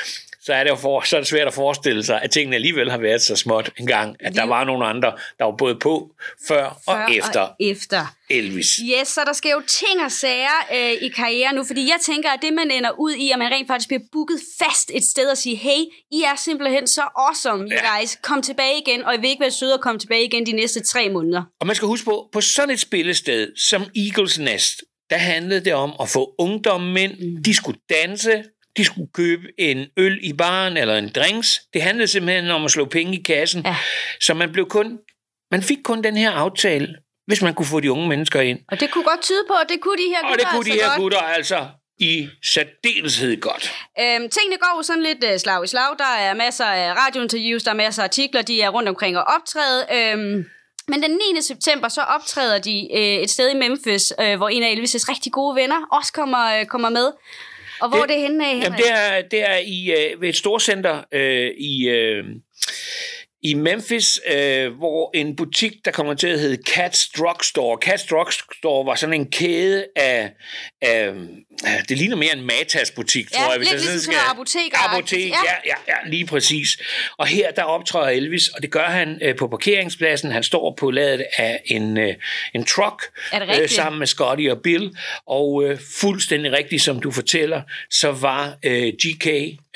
så 0.47 0.53
er 0.53 0.63
det 0.63 0.69
jo 0.69 0.75
for, 0.75 1.01
så 1.01 1.15
er 1.15 1.19
det 1.19 1.27
svært 1.27 1.47
at 1.47 1.53
forestille 1.53 2.03
sig, 2.03 2.21
at 2.21 2.31
tingene 2.31 2.55
alligevel 2.55 2.91
har 2.91 2.97
været 2.97 3.21
så 3.21 3.35
småt 3.35 3.71
en 3.77 3.87
gang, 3.87 4.15
at 4.19 4.35
der 4.35 4.43
var 4.43 4.63
nogle 4.63 4.85
andre, 4.85 5.13
der 5.39 5.45
var 5.45 5.55
både 5.57 5.75
på 5.75 6.11
før, 6.47 6.81
Før 6.85 6.93
og 6.93 7.15
efter 7.15 7.39
Og 7.39 7.55
efter. 7.59 8.05
Elvis. 8.29 8.79
Yes, 8.99 9.07
så 9.07 9.21
der 9.25 9.33
sker 9.33 9.51
jo 9.51 9.61
ting 9.67 10.05
og 10.05 10.11
sager 10.11 10.57
øh, 10.73 10.91
i 10.91 11.09
karrieren 11.09 11.55
nu, 11.55 11.63
fordi 11.63 11.81
jeg 11.81 11.97
tænker, 12.01 12.29
at 12.29 12.41
det, 12.41 12.53
man 12.53 12.71
ender 12.71 12.91
ud 12.99 13.13
i, 13.13 13.31
at 13.31 13.39
man 13.39 13.51
rent 13.51 13.67
faktisk 13.67 13.87
bliver 13.87 14.01
booket 14.11 14.39
fast 14.63 14.91
et 14.93 15.03
sted 15.03 15.29
og 15.29 15.37
sige, 15.37 15.55
hey, 15.55 15.81
I 16.11 16.23
er 16.23 16.35
simpelthen 16.37 16.87
så 16.87 17.01
awesome, 17.15 17.63
you 17.63 17.79
guys. 17.91 18.17
Kom 18.21 18.41
tilbage 18.41 18.81
igen, 18.87 19.03
og 19.03 19.15
I 19.15 19.17
vil 19.21 19.29
ikke 19.29 19.41
være 19.41 19.51
søde 19.51 19.73
at 19.73 19.81
komme 19.81 19.99
tilbage 19.99 20.25
igen 20.25 20.45
de 20.45 20.51
næste 20.51 20.83
tre 20.83 21.09
måneder. 21.09 21.43
Og 21.59 21.67
man 21.67 21.75
skal 21.75 21.87
huske 21.87 22.05
på, 22.05 22.29
på 22.33 22.41
sådan 22.41 22.69
et 22.69 22.79
spillested 22.79 23.55
som 23.55 23.83
Eagles 23.95 24.39
Nest, 24.39 24.83
der 25.09 25.17
handlede 25.17 25.65
det 25.65 25.73
om 25.73 25.93
at 26.01 26.09
få 26.09 26.35
ungdommen 26.39 26.97
ind. 26.97 27.11
Mm. 27.11 27.43
De 27.43 27.53
skulle 27.53 27.79
danse, 27.89 28.43
de 28.77 28.85
skulle 28.85 29.07
købe 29.13 29.43
en 29.57 29.85
øl 29.97 30.19
i 30.21 30.33
baren 30.33 30.77
eller 30.77 30.97
en 30.97 31.11
drinks. 31.15 31.59
Det 31.73 31.81
handlede 31.81 32.07
simpelthen 32.07 32.51
om 32.51 32.65
at 32.65 32.71
slå 32.71 32.85
penge 32.85 33.19
i 33.19 33.23
kassen. 33.23 33.61
Ja. 33.65 33.75
Så 34.21 34.33
man 34.33 34.51
blev 34.51 34.65
kun, 34.69 34.97
man 35.51 35.63
fik 35.63 35.77
kun 35.83 36.03
den 36.03 36.17
her 36.17 36.31
aftale, 36.31 36.95
hvis 37.27 37.41
man 37.41 37.53
kunne 37.53 37.65
få 37.65 37.79
de 37.79 37.91
unge 37.91 38.07
mennesker 38.07 38.41
ind. 38.41 38.59
Og 38.71 38.79
det 38.79 38.91
kunne 38.91 39.03
godt 39.03 39.21
tyde 39.21 39.43
på, 39.47 39.53
at 39.53 39.69
det 39.69 39.81
kunne 39.81 39.97
de 39.97 40.09
her 40.09 40.23
Og 40.23 40.29
gutter 40.29 40.45
det 40.45 40.53
kunne 40.53 40.65
de 40.65 40.71
altså 40.71 40.83
her 40.85 40.89
godt. 40.91 41.01
gutter 41.01 41.19
altså 41.19 41.67
i 41.99 42.29
særdeleshed 42.45 43.41
godt. 43.41 43.73
Øhm, 43.99 44.29
tingene 44.29 44.57
går 44.59 44.73
jo 44.77 44.83
sådan 44.83 45.03
lidt 45.03 45.23
øh, 45.31 45.39
slag 45.39 45.63
i 45.63 45.67
slag. 45.67 45.97
Der 45.97 46.15
er 46.19 46.33
masser 46.33 46.65
af 46.65 46.93
radiointerviews, 46.93 47.63
der 47.63 47.71
er 47.71 47.75
masser 47.75 48.01
af 48.01 48.07
artikler, 48.07 48.41
de 48.41 48.61
er 48.61 48.69
rundt 48.69 48.89
omkring 48.89 49.17
og 49.17 49.23
optræde. 49.23 49.85
Øhm, 49.93 50.45
Men 50.87 51.03
den 51.03 51.11
9. 51.35 51.41
september, 51.41 51.87
så 51.89 52.01
optræder 52.01 52.59
de 52.59 52.87
øh, 52.93 52.99
et 53.23 53.29
sted 53.29 53.51
i 53.51 53.57
Memphis, 53.57 54.13
øh, 54.21 54.37
hvor 54.37 54.49
en 54.49 54.63
af 54.63 54.67
Elvis' 54.75 55.09
rigtig 55.11 55.31
gode 55.31 55.55
venner 55.55 55.87
også 55.91 56.13
kommer, 56.13 56.59
øh, 56.59 56.65
kommer 56.65 56.89
med. 56.89 57.11
Og 57.81 57.89
hvor 57.89 57.97
det, 57.97 58.03
er 58.03 58.07
det 58.07 58.21
henne 58.21 58.47
af, 58.47 58.59
Jamen, 58.63 58.77
det 58.77 58.91
er, 58.91 59.21
det 59.21 59.49
er 59.49 59.57
i, 59.57 59.91
øh, 59.91 60.21
ved 60.21 60.29
et 60.29 60.35
storcenter 60.35 61.03
øh, 61.11 61.51
i, 61.57 61.89
øh, 61.89 62.25
i 63.49 63.53
Memphis, 63.53 64.19
øh, 64.35 64.73
hvor 64.77 65.11
en 65.13 65.35
butik, 65.35 65.71
der 65.85 65.91
kommer 65.91 66.13
til 66.13 66.27
at 66.27 66.39
hedde 66.39 66.57
Cat's 66.69 67.11
Drugstore. 67.17 67.77
Cat's 67.85 68.07
Drugstore 68.09 68.85
var 68.85 68.95
sådan 68.95 69.13
en 69.13 69.31
kæde 69.31 69.85
af, 69.95 70.31
af 70.81 71.11
det 71.89 71.97
ligner 71.97 72.15
mere 72.15 72.33
en 72.37 72.45
Matas-butik, 72.45 73.31
Ja, 73.31 73.37
tror 73.37 73.51
jeg. 73.51 73.59
lidt 73.59 73.71
jeg 73.71 73.79
ligesom 73.79 74.13
noget 74.13 74.23
apoteker- 74.31 74.93
Apotek, 74.95 75.29
Ja. 75.29 75.35
ja, 75.45 75.55
ja, 75.65 75.75
ja, 76.03 76.09
lige 76.09 76.25
præcis. 76.25 76.77
Og 77.17 77.27
her, 77.27 77.51
der 77.51 77.63
optræder 77.63 78.09
Elvis, 78.09 78.47
og 78.47 78.61
det 78.61 78.71
gør 78.71 78.83
han 78.85 79.19
øh, 79.21 79.35
på 79.35 79.47
parkeringspladsen. 79.47 80.31
Han 80.31 80.43
står 80.43 80.75
på 80.79 80.91
ladet 80.91 81.25
af 81.37 81.61
en, 81.65 81.97
øh, 81.97 82.15
en 82.55 82.65
truck, 82.65 83.01
rigtigt? 83.33 83.71
sammen 83.71 83.99
med 83.99 84.07
Scotty 84.07 84.47
og 84.49 84.61
Bill. 84.63 84.91
Og 85.27 85.63
øh, 85.65 85.79
fuldstændig 86.01 86.51
rigtigt, 86.51 86.81
som 86.81 86.99
du 86.99 87.11
fortæller, 87.11 87.61
så 87.91 88.11
var 88.11 88.57
øh, 88.63 88.93
GK, 88.93 89.27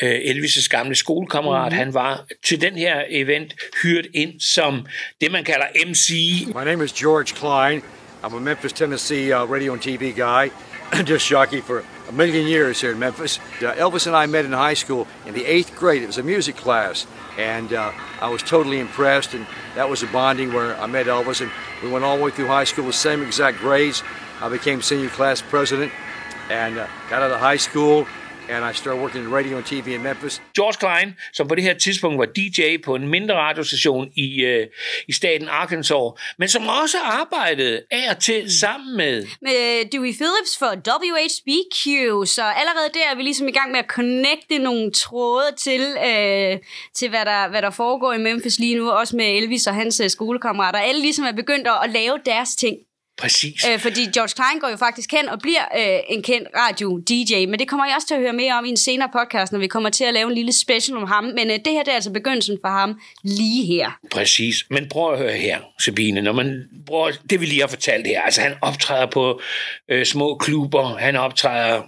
øh, 0.02 0.20
Elvis' 0.20 0.68
gamle 0.70 0.96
skolekammerat, 0.96 1.72
Mhm. 1.72 1.78
han 1.78 1.94
var 1.94 2.26
til 2.46 2.62
den 2.62 2.76
her 2.76 3.04
event 3.10 3.56
hyret 3.84 4.08
ind 4.14 4.40
som 4.40 4.86
det, 5.22 5.32
man 5.32 5.44
kalder 5.44 5.66
MC. 5.88 6.12
My 6.56 6.64
name 6.64 6.82
is 6.82 6.92
George 6.92 7.36
Klein. 7.36 7.82
I'm 8.24 8.36
a 8.36 8.40
Memphis, 8.40 8.74
Tennessee 8.74 9.34
uh, 9.34 9.46
radio 9.46 9.74
and 9.74 9.82
TV 9.82 10.16
guy, 10.16 10.52
disc 11.06 11.28
jockey 11.28 11.62
for 11.62 11.84
a 12.08 12.12
million 12.12 12.46
years 12.46 12.80
here 12.80 12.92
in 12.92 13.00
Memphis. 13.00 13.40
Uh, 13.60 13.74
Elvis 13.74 14.06
and 14.06 14.16
I 14.16 14.28
met 14.28 14.46
in 14.46 14.52
high 14.52 14.76
school 14.76 15.08
in 15.26 15.34
the 15.34 15.44
eighth 15.44 15.76
grade. 15.76 16.04
It 16.04 16.08
was 16.08 16.20
a 16.20 16.24
music 16.24 16.56
class, 16.56 17.08
and 17.38 17.74
uh, 17.74 17.92
I 18.22 18.30
was 18.30 18.44
totally 18.44 18.80
impressed. 18.80 19.34
And 19.34 19.48
that 19.74 19.90
was 19.90 20.04
a 20.04 20.08
bonding 20.08 20.54
where 20.54 20.80
I 20.80 20.86
met 20.86 21.08
Elvis, 21.08 21.42
and 21.42 21.50
we 21.82 21.90
went 21.90 22.06
all 22.06 22.18
the 22.18 22.24
way 22.24 22.30
through 22.30 22.48
high 22.48 22.66
school 22.66 22.86
with 22.86 22.94
the 22.94 23.00
same 23.00 23.24
exact 23.24 23.58
grades. 23.58 24.04
I 24.40 24.50
became 24.50 24.84
senior 24.84 25.10
class 25.10 25.42
president, 25.42 25.92
and 26.50 26.78
uh, 26.78 26.88
got 27.10 27.24
out 27.24 27.32
of 27.32 27.40
high 27.40 27.58
school, 27.58 28.06
and 28.52 28.72
I 28.72 28.74
started 28.74 29.02
working 29.02 29.24
in 29.24 29.34
radio 29.34 29.58
and 29.58 29.66
TV 29.66 29.88
in 29.88 30.04
Memphis. 30.04 30.42
George 30.56 30.78
Klein, 30.80 31.16
som 31.34 31.48
på 31.48 31.56
det 31.56 31.64
her 31.64 31.74
tidspunkt 31.74 32.18
var 32.20 32.26
DJ 32.26 32.78
på 32.86 32.96
en 32.96 33.08
mindre 33.08 33.36
radiostation 33.36 34.12
i, 34.16 34.42
øh, 34.42 34.68
i 35.08 35.14
staten 35.14 35.48
Arkansas, 35.50 36.12
men 36.38 36.48
som 36.50 36.68
også 36.68 36.98
arbejdede 37.04 37.82
af 37.92 38.10
og 38.10 38.20
til 38.20 38.60
sammen 38.60 38.98
med 38.98 39.28
med 39.42 39.90
Dewey 39.92 40.14
Phillips 40.14 40.58
for 40.60 40.72
WHBQ, 40.92 41.84
så 42.28 42.44
allerede 42.44 42.90
der 42.94 43.12
er 43.12 43.16
vi 43.16 43.22
ligesom 43.22 43.48
i 43.48 43.52
gang 43.52 43.72
med 43.72 43.80
at 43.80 43.90
connecte 43.90 44.58
nogle 44.58 44.92
tråde 44.92 45.50
til, 45.58 45.82
øh, 45.82 46.58
til 46.96 47.10
hvad, 47.10 47.26
der, 47.26 47.50
hvad 47.50 47.62
der 47.62 47.70
foregår 47.70 48.14
i 48.14 48.18
Memphis 48.18 48.60
lige 48.60 48.76
nu, 48.76 48.92
også 48.92 49.16
med 49.16 49.26
Elvis 49.26 49.68
og 49.68 49.76
hans 49.76 50.00
øh, 50.00 50.10
skolekammerater. 50.10 50.80
Alle 50.80 51.02
ligesom 51.02 51.26
er 51.26 51.32
begyndt 51.32 51.68
at, 51.68 51.78
at 51.84 51.90
lave 51.90 52.20
deres 52.26 52.56
ting. 52.56 52.78
Præcis. 53.18 53.68
Øh, 53.70 53.80
fordi 53.80 54.02
George 54.02 54.34
Klein 54.36 54.60
går 54.60 54.70
jo 54.70 54.78
faktisk 54.78 55.12
hen 55.12 55.30
og 55.30 55.40
bliver 55.40 55.66
øh, 55.78 56.00
en 56.10 56.24
kendt 56.24 56.48
radio-DJ, 56.56 57.46
men 57.46 57.60
det 57.60 57.68
kommer 57.68 57.86
jeg 57.86 57.96
også 57.96 58.08
til 58.08 58.16
at 58.16 58.22
høre 58.22 58.34
mere 58.34 58.54
om 58.54 58.66
i 58.66 58.70
en 58.70 58.78
senere 58.78 59.10
podcast, 59.14 59.52
når 59.52 59.60
vi 59.60 59.68
kommer 59.68 59.90
til 59.90 60.04
at 60.04 60.14
lave 60.14 60.28
en 60.28 60.36
lille 60.36 60.54
special 60.54 60.98
om 60.98 61.08
ham. 61.08 61.24
Men 61.24 61.52
øh, 61.52 61.60
det 61.66 61.74
her 61.74 61.84
det 61.84 61.92
er 61.92 61.96
altså 61.96 62.12
begyndelsen 62.12 62.58
for 62.62 62.70
ham 62.70 63.00
lige 63.24 63.66
her. 63.66 63.92
Præcis. 64.12 64.66
Men 64.70 64.90
prøv 64.90 65.14
at 65.14 65.20
høre 65.20 65.34
her, 65.38 65.60
Sabine. 65.80 66.22
Når 66.22 66.34
man 66.34 66.70
prøver, 66.88 67.12
det 67.30 67.42
vi 67.42 67.46
lige 67.46 67.62
har 67.62 67.68
fortalt 67.68 68.08
her, 68.08 68.22
altså 68.22 68.42
han 68.42 68.54
optræder 68.62 69.06
på 69.06 69.42
øh, 69.90 70.06
små 70.06 70.38
klubber, 70.38 70.98
han 70.98 71.16
optræder 71.16 71.82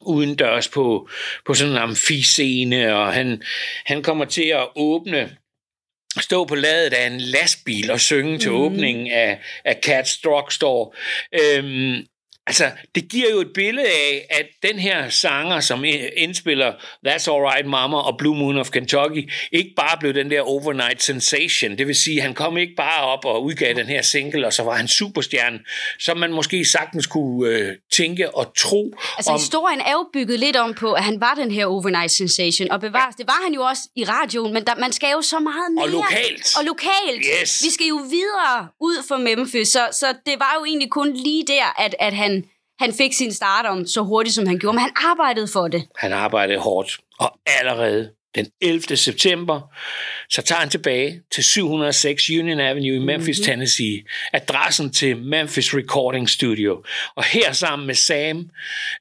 udendørs 0.00 0.68
på, 0.68 1.08
på 1.46 1.54
sådan 1.54 1.72
en 1.72 1.78
amfiscene, 1.78 2.96
og 2.96 3.12
han, 3.12 3.42
han 3.84 4.02
kommer 4.02 4.24
til 4.24 4.42
at 4.42 4.68
åbne 4.76 5.36
stå 6.20 6.44
på 6.44 6.54
ladet 6.54 6.92
af 6.94 7.06
en 7.06 7.20
lastbil 7.20 7.90
og 7.90 8.00
synge 8.00 8.38
til 8.38 8.50
Mhm. 8.50 8.60
åbningen 8.60 9.12
af, 9.12 9.38
af 9.64 9.78
Cat's 9.86 10.20
Drugstore. 10.24 10.90
Øhm, 11.42 12.06
altså, 12.46 12.70
det 12.94 13.08
giver 13.08 13.30
jo 13.30 13.40
et 13.40 13.52
billede 13.54 13.86
af, 13.86 14.26
at 14.30 14.46
den 14.62 14.78
her 14.78 15.08
sanger, 15.08 15.60
som 15.60 15.84
indspiller 16.16 16.72
That's 17.06 17.30
Alright 17.30 17.66
Mama 17.66 17.96
og 17.96 18.18
Blue 18.18 18.36
Moon 18.36 18.56
of 18.56 18.70
Kentucky, 18.70 19.30
ikke 19.52 19.72
bare 19.76 19.98
blev 20.00 20.14
den 20.14 20.30
der 20.30 20.40
overnight 20.40 21.02
sensation. 21.02 21.78
Det 21.78 21.86
vil 21.86 21.94
sige, 21.94 22.20
han 22.20 22.34
kom 22.34 22.56
ikke 22.56 22.74
bare 22.76 23.04
op 23.04 23.24
og 23.24 23.44
udgav 23.44 23.74
den 23.74 23.86
her 23.86 24.02
single, 24.02 24.46
og 24.46 24.52
så 24.52 24.62
var 24.62 24.76
han 24.76 24.88
superstjerne, 24.88 25.58
som 26.00 26.18
man 26.18 26.32
måske 26.32 26.64
sagtens 26.64 27.06
kunne 27.06 27.48
øh, 27.48 27.72
tænke 27.92 28.34
og 28.36 28.56
tro. 28.56 28.94
Altså 29.16 29.30
om... 29.30 29.38
historien 29.38 29.80
er 29.80 29.92
jo 29.92 30.08
bygget 30.12 30.40
lidt 30.40 30.56
om 30.56 30.74
på, 30.74 30.92
at 30.92 31.04
han 31.04 31.20
var 31.20 31.34
den 31.34 31.50
her 31.50 31.66
overnight 31.66 32.12
sensation, 32.12 32.70
og 32.70 32.80
bevares, 32.80 33.14
det 33.14 33.26
var 33.26 33.40
han 33.44 33.54
jo 33.54 33.62
også 33.62 33.82
i 33.96 34.04
radioen, 34.04 34.52
men 34.52 34.64
der, 34.66 34.74
man 34.74 34.92
skal 34.92 35.10
jo 35.12 35.22
så 35.22 35.38
meget 35.38 35.72
mere. 35.74 35.84
Og 35.84 35.90
lokalt. 35.90 36.56
Og 36.58 36.64
lokalt. 36.64 37.24
Yes. 37.42 37.62
Vi 37.64 37.70
skal 37.70 37.86
jo 37.86 37.96
videre 38.10 38.68
ud 38.80 38.96
for 39.08 39.16
Memphis, 39.16 39.68
så, 39.68 39.88
så 39.92 40.06
det 40.26 40.34
var 40.38 40.56
jo 40.58 40.64
egentlig 40.64 40.90
kun 40.90 41.12
lige 41.16 41.44
der, 41.46 41.80
at, 41.82 41.94
at 41.98 42.12
han, 42.12 42.33
han 42.78 42.92
fik 42.94 43.12
sin 43.12 43.32
start 43.32 43.66
om 43.66 43.86
så 43.86 44.02
hurtigt, 44.02 44.34
som 44.34 44.46
han 44.46 44.58
gjorde, 44.58 44.74
men 44.74 44.80
han 44.80 44.92
arbejdede 44.96 45.48
for 45.48 45.68
det. 45.68 45.86
Han 45.96 46.12
arbejdede 46.12 46.58
hårdt, 46.58 46.98
og 47.18 47.38
allerede 47.46 48.10
den 48.34 48.46
11. 48.60 48.96
september, 48.96 49.60
så 50.30 50.42
tager 50.42 50.60
han 50.60 50.70
tilbage 50.70 51.20
til 51.34 51.44
706 51.44 52.30
Union 52.30 52.60
Avenue 52.60 52.96
i 52.96 52.98
Memphis, 52.98 53.38
mm-hmm. 53.38 53.50
Tennessee, 53.50 54.02
adressen 54.32 54.92
til 54.92 55.16
Memphis 55.16 55.74
Recording 55.74 56.30
Studio. 56.30 56.84
Og 57.16 57.24
her 57.24 57.52
sammen 57.52 57.86
med 57.86 57.94
Sam 57.94 58.50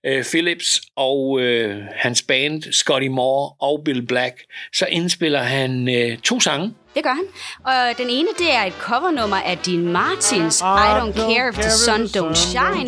øh, 0.05 0.23
Phillips 0.23 0.81
og 0.95 1.41
øh, 1.41 1.83
hans 1.95 2.21
band 2.21 2.63
Scotty 2.63 3.07
Moore 3.07 3.55
og 3.59 3.81
Bill 3.85 4.07
Black, 4.07 4.43
så 4.73 4.85
indspiller 4.85 5.41
han 5.41 5.95
øh, 5.95 6.17
to 6.17 6.39
sange. 6.39 6.73
Det 6.95 7.03
gør 7.03 7.13
han. 7.13 7.25
Og 7.65 7.97
den 7.97 8.09
ene, 8.09 8.27
det 8.37 8.53
er 8.53 8.63
et 8.63 8.73
covernummer 8.79 9.37
af 9.37 9.57
Dean 9.57 9.91
Martins 9.91 10.61
I 10.61 10.63
Don't 10.99 11.13
Care 11.13 11.49
If 11.49 11.55
The 11.55 11.71
Sun 11.71 12.01
Don't 12.01 12.35
Shine. 12.35 12.87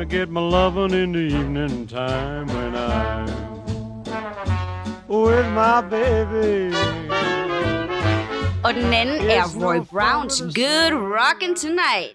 I 0.00 0.04
get 0.04 0.28
my 0.30 0.40
loving 0.40 0.92
in 0.92 1.12
the 1.12 1.26
evening 1.38 1.88
time 1.88 2.46
when 2.46 2.74
I'm 2.74 3.28
with 5.08 5.48
my 5.48 5.80
baby. 5.90 6.74
Og 8.64 8.74
den 8.74 8.92
anden 8.94 9.30
er 9.30 9.44
Roy 9.64 9.80
Browns 9.92 10.40
Good 10.40 10.92
Rockin' 10.92 11.56
Tonight. 11.56 12.14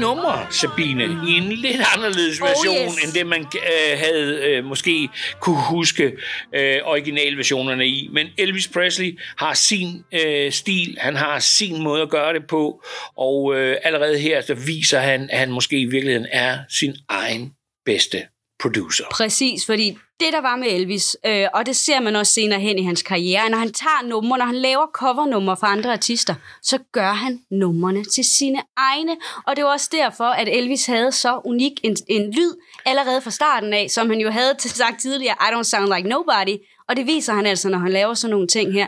Numre, 0.00 0.46
Sabine, 0.50 1.04
i 1.04 1.32
en 1.36 1.52
lidt 1.52 1.80
anderledes 1.96 2.40
Oh, 2.40 2.48
version, 2.48 2.94
yes. 2.96 3.04
end 3.04 3.12
det 3.12 3.26
man 3.26 3.40
øh, 3.40 3.98
havde 3.98 4.40
øh, 4.44 4.64
måske 4.64 5.08
kunne 5.40 5.62
huske 5.62 6.12
øh, 6.54 6.78
originalversionerne 6.84 7.86
i. 7.86 8.08
Men 8.12 8.26
Elvis 8.38 8.68
Presley 8.68 9.18
har 9.36 9.54
sin 9.54 10.04
øh, 10.12 10.52
stil, 10.52 10.96
han 11.00 11.16
har 11.16 11.38
sin 11.38 11.82
måde 11.82 12.02
at 12.02 12.10
gøre 12.10 12.34
det 12.34 12.46
på, 12.46 12.84
og 13.16 13.54
øh, 13.56 13.76
allerede 13.82 14.18
her 14.18 14.40
så 14.40 14.54
viser 14.54 14.98
han, 14.98 15.30
at 15.30 15.38
han 15.38 15.50
måske 15.50 15.80
i 15.80 15.84
virkeligheden 15.84 16.28
er 16.32 16.58
sin 16.68 16.94
egen 17.08 17.52
bedste 17.84 18.22
producer. 18.62 19.04
Præcis, 19.10 19.66
fordi 19.66 19.98
det 20.20 20.32
der 20.32 20.40
var 20.40 20.56
med 20.56 20.68
Elvis, 20.68 21.16
øh, 21.26 21.46
og 21.54 21.66
det 21.66 21.76
ser 21.76 22.00
man 22.00 22.16
også 22.16 22.32
senere 22.32 22.60
hen 22.60 22.78
i 22.78 22.82
hans 22.82 23.02
karriere, 23.02 23.50
når 23.50 23.58
han 23.58 23.72
tager 23.72 24.08
numre, 24.08 24.38
når 24.38 24.44
han 24.44 24.54
laver 24.54 24.86
covernumre 24.94 25.56
for 25.56 25.66
andre 25.66 25.92
artister, 25.92 26.34
så 26.62 26.78
gør 26.92 27.12
han 27.12 27.40
numrene 27.50 28.04
til 28.04 28.24
sine 28.24 28.62
egne. 28.76 29.16
Og 29.46 29.56
det 29.56 29.64
var 29.64 29.70
også 29.70 29.88
derfor, 29.92 30.24
at 30.24 30.48
Elvis 30.48 30.86
havde 30.86 31.12
så 31.12 31.40
unik 31.44 31.72
en, 31.82 31.96
en 32.08 32.30
lyd 32.34 32.52
allerede 32.84 33.20
fra 33.20 33.30
starten 33.30 33.72
af, 33.72 33.90
som 33.90 34.10
han 34.10 34.20
jo 34.20 34.30
havde 34.30 34.54
sagt 34.82 35.00
tidligere, 35.00 35.36
I 35.40 35.54
don't 35.54 35.62
sound 35.62 35.94
like 35.94 36.08
nobody. 36.08 36.56
Og 36.88 36.96
det 36.96 37.06
viser 37.06 37.32
han 37.32 37.46
altså, 37.46 37.68
når 37.68 37.78
han 37.78 37.92
laver 37.92 38.14
sådan 38.14 38.30
nogle 38.30 38.46
ting 38.46 38.72
her. 38.72 38.86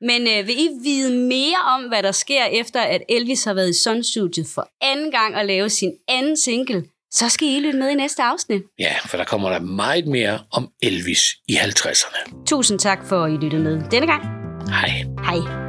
Men 0.00 0.22
øh, 0.22 0.46
vil 0.46 0.58
I 0.58 0.68
vide 0.82 1.26
mere 1.28 1.58
om, 1.74 1.82
hvad 1.82 2.02
der 2.02 2.12
sker 2.12 2.44
efter, 2.44 2.80
at 2.80 3.02
Elvis 3.08 3.44
har 3.44 3.54
været 3.54 3.70
i 3.70 3.78
Sun-studiet 3.82 4.46
for 4.54 4.68
anden 4.80 5.10
gang 5.10 5.36
og 5.36 5.44
lave 5.44 5.70
sin 5.70 5.92
anden 6.08 6.36
single, 6.36 6.84
så 7.14 7.28
skal 7.28 7.48
I 7.48 7.60
lytte 7.60 7.78
med 7.78 7.90
i 7.90 7.94
næste 7.94 8.22
afsnit. 8.22 8.62
Ja, 8.78 8.92
for 9.06 9.16
der 9.16 9.24
kommer 9.24 9.50
der 9.50 9.60
meget 9.60 10.06
mere 10.06 10.38
om 10.52 10.68
Elvis 10.82 11.20
i 11.48 11.56
50'erne. 11.56 12.44
Tusind 12.46 12.78
tak 12.78 12.98
for, 13.08 13.24
at 13.24 13.32
I 13.32 13.36
lyttede 13.36 13.62
med 13.62 13.90
denne 13.90 14.06
gang. 14.06 14.22
Hej. 14.68 15.04
Hej. 15.24 15.63